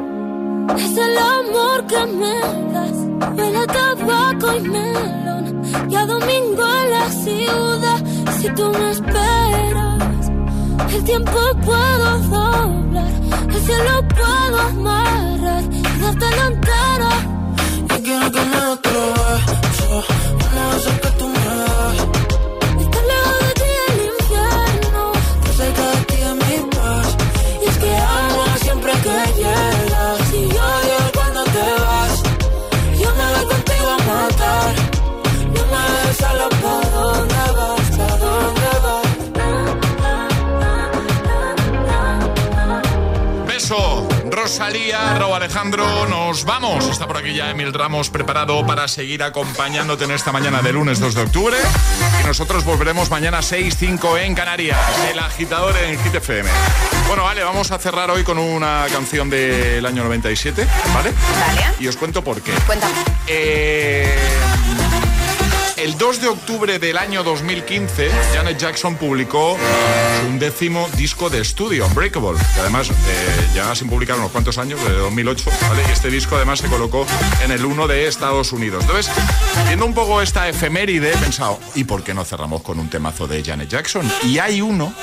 es 0.77 0.97
el 0.97 1.17
amor 1.17 1.85
que 1.87 2.05
me 2.05 2.39
das. 2.73 2.97
Huele 3.37 3.57
a 3.57 3.67
tabaco 3.67 4.55
y 4.55 4.61
melón. 4.61 5.61
Y 5.89 5.95
a 5.95 6.05
domingo 6.05 6.63
en 6.81 6.91
la 6.91 7.09
ciudad. 7.09 8.03
Si 8.39 8.49
tú 8.49 8.71
me 8.71 8.91
esperas, 8.91 10.31
el 10.93 11.03
tiempo 11.03 11.39
puedo 11.65 12.19
doblar. 12.19 13.11
El 13.49 13.61
cielo 13.61 14.07
puedo 14.09 14.59
amarrar 14.59 15.63
y 15.71 15.81
darte 16.01 16.29
la 16.37 16.47
entera. 16.47 17.30
Emil 47.51 47.73
Ramos 47.73 48.09
preparado 48.09 48.65
para 48.65 48.87
seguir 48.87 49.23
acompañándote 49.23 50.05
en 50.05 50.11
esta 50.11 50.31
mañana 50.31 50.61
de 50.61 50.71
lunes 50.73 50.99
2 50.99 51.15
de 51.15 51.21
octubre. 51.21 51.57
Y 52.21 52.27
nosotros 52.27 52.63
volveremos 52.63 53.09
mañana 53.09 53.39
6-5 53.41 54.19
en 54.21 54.35
Canarias, 54.35 54.79
el 55.11 55.19
agitador 55.19 55.75
en 55.77 56.01
Hit 56.01 56.15
FM. 56.15 56.49
Bueno, 57.07 57.23
vale, 57.23 57.43
vamos 57.43 57.71
a 57.71 57.77
cerrar 57.77 58.09
hoy 58.09 58.23
con 58.23 58.37
una 58.37 58.85
canción 58.91 59.29
del 59.29 59.85
año 59.85 60.03
97, 60.03 60.65
¿vale? 60.93 61.11
Vale. 61.11 61.65
Y 61.79 61.87
os 61.87 61.97
cuento 61.97 62.23
por 62.23 62.41
qué. 62.41 62.53
Cuéntame. 62.65 62.93
Eh, 63.27 64.40
el 65.81 65.97
2 65.97 66.21
de 66.21 66.27
octubre 66.27 66.77
del 66.77 66.95
año 66.95 67.23
2015, 67.23 68.11
Janet 68.35 68.57
Jackson 68.57 68.97
publicó 68.97 69.57
un 70.27 70.37
décimo 70.37 70.87
disco 70.95 71.31
de 71.31 71.41
estudio, 71.41 71.87
Unbreakable, 71.87 72.39
que 72.53 72.59
además 72.59 72.91
eh, 72.91 72.93
ya 73.55 73.73
sin 73.73 73.89
publicar 73.89 74.17
unos 74.19 74.31
cuantos 74.31 74.59
años, 74.59 74.79
de 74.83 74.93
2008, 74.93 75.49
¿vale? 75.61 75.81
Este 75.91 76.11
disco 76.11 76.35
además 76.35 76.59
se 76.59 76.67
colocó 76.67 77.07
en 77.43 77.51
el 77.51 77.65
1 77.65 77.87
de 77.87 78.07
Estados 78.07 78.51
Unidos. 78.51 78.83
Entonces, 78.83 79.11
viendo 79.65 79.87
un 79.87 79.95
poco 79.95 80.21
esta 80.21 80.47
efeméride, 80.47 81.13
he 81.13 81.17
pensado, 81.17 81.59
¿y 81.73 81.83
por 81.83 82.03
qué 82.03 82.13
no 82.13 82.25
cerramos 82.25 82.61
con 82.61 82.77
un 82.77 82.87
temazo 82.87 83.27
de 83.27 83.43
Janet 83.43 83.69
Jackson? 83.69 84.07
Y 84.23 84.37
hay 84.37 84.61
uno, 84.61 84.93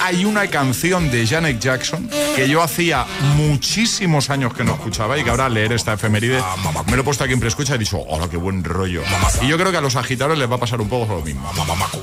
hay 0.00 0.24
una 0.24 0.46
canción 0.48 1.10
de 1.10 1.26
Janet 1.26 1.60
Jackson 1.60 2.08
que 2.36 2.48
yo 2.48 2.62
hacía 2.62 3.06
muchísimos 3.36 4.30
años 4.30 4.54
que 4.54 4.64
no 4.64 4.74
escuchaba 4.74 5.18
y 5.18 5.24
que 5.24 5.30
ahora 5.30 5.46
al 5.46 5.54
leer 5.54 5.72
esta 5.72 5.92
efeméride 5.92 6.42
me 6.86 6.96
lo 6.96 7.02
he 7.02 7.04
puesto 7.04 7.24
aquí 7.24 7.32
en 7.32 7.40
preescucha 7.40 7.74
y 7.74 7.76
he 7.76 7.78
dicho, 7.78 7.98
hola, 7.98 8.28
qué 8.30 8.36
buen 8.36 8.64
rollo. 8.64 9.02
Y 9.40 9.48
yo 9.48 9.58
creo 9.58 9.70
que 9.70 9.78
a 9.78 9.80
los 9.80 9.96
agitadores 9.96 10.38
les 10.38 10.50
va 10.50 10.56
a 10.56 10.60
pasar 10.60 10.80
un 10.80 10.88
poco 10.88 11.14
lo 11.14 11.22
mismo. 11.22 11.50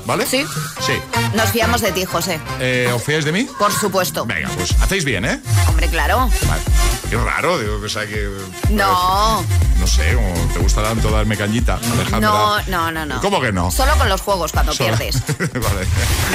¿Vale? 0.06 0.26
¿Sí? 0.26 0.44
Sí. 0.80 0.94
Nos 1.34 1.50
fiamos 1.50 1.80
de 1.80 1.92
ti, 1.92 2.04
José. 2.04 2.40
Eh, 2.60 2.90
¿Os 2.94 3.02
fiáis 3.02 3.24
de 3.24 3.32
mí? 3.32 3.46
Por 3.58 3.72
supuesto. 3.72 4.24
Venga, 4.26 4.48
pues 4.56 4.72
hacéis 4.80 5.04
bien, 5.04 5.24
¿eh? 5.24 5.40
Hombre, 5.68 5.88
claro. 5.88 6.28
Vale. 6.48 6.89
Qué 7.10 7.16
raro, 7.16 7.58
digo, 7.58 7.80
que, 7.80 7.86
o 7.86 7.88
sea, 7.88 8.06
que... 8.06 8.28
No. 8.70 9.44
No 9.78 9.86
sé, 9.86 10.14
como 10.14 10.32
te 10.52 10.58
gusta 10.60 10.80
tanto 10.82 11.10
darme 11.10 11.36
cañita, 11.36 11.74
Alejandra. 11.92 12.20
No, 12.20 12.62
no, 12.68 12.92
no, 12.92 13.04
no. 13.06 13.20
¿Cómo 13.20 13.40
que 13.40 13.50
no? 13.50 13.68
Solo 13.70 13.96
con 13.96 14.08
los 14.08 14.20
juegos 14.20 14.52
cuando 14.52 14.72
Solo- 14.72 14.96
pierdes. 14.96 15.20
vale. 15.38 15.86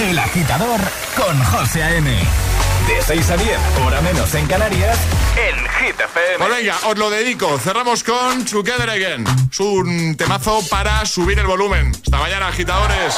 El 0.10 0.20
agitador 0.20 0.82
con 1.16 1.42
José 1.46 1.82
A.M. 1.84 2.12
De 2.88 3.02
6 3.02 3.30
a 3.30 3.38
10, 3.38 3.58
hora 3.86 4.02
menos 4.02 4.34
en 4.36 4.46
Canarias, 4.48 4.98
en 5.38 5.56
Hit 5.56 6.00
FM. 6.00 6.38
Pues 6.40 6.50
venga, 6.50 6.76
os 6.88 6.98
lo 6.98 7.10
dedico. 7.10 7.58
Cerramos 7.58 8.04
con 8.04 8.44
Together 8.46 8.90
Again. 8.90 9.26
Es 9.52 9.60
un 9.60 10.16
temazo 10.18 10.62
para 10.70 11.06
subir 11.06 11.40
el 11.40 11.48
volumen. 11.48 11.92
Hasta 11.96 12.18
mañana, 12.18 12.50
agitadores. 12.50 13.16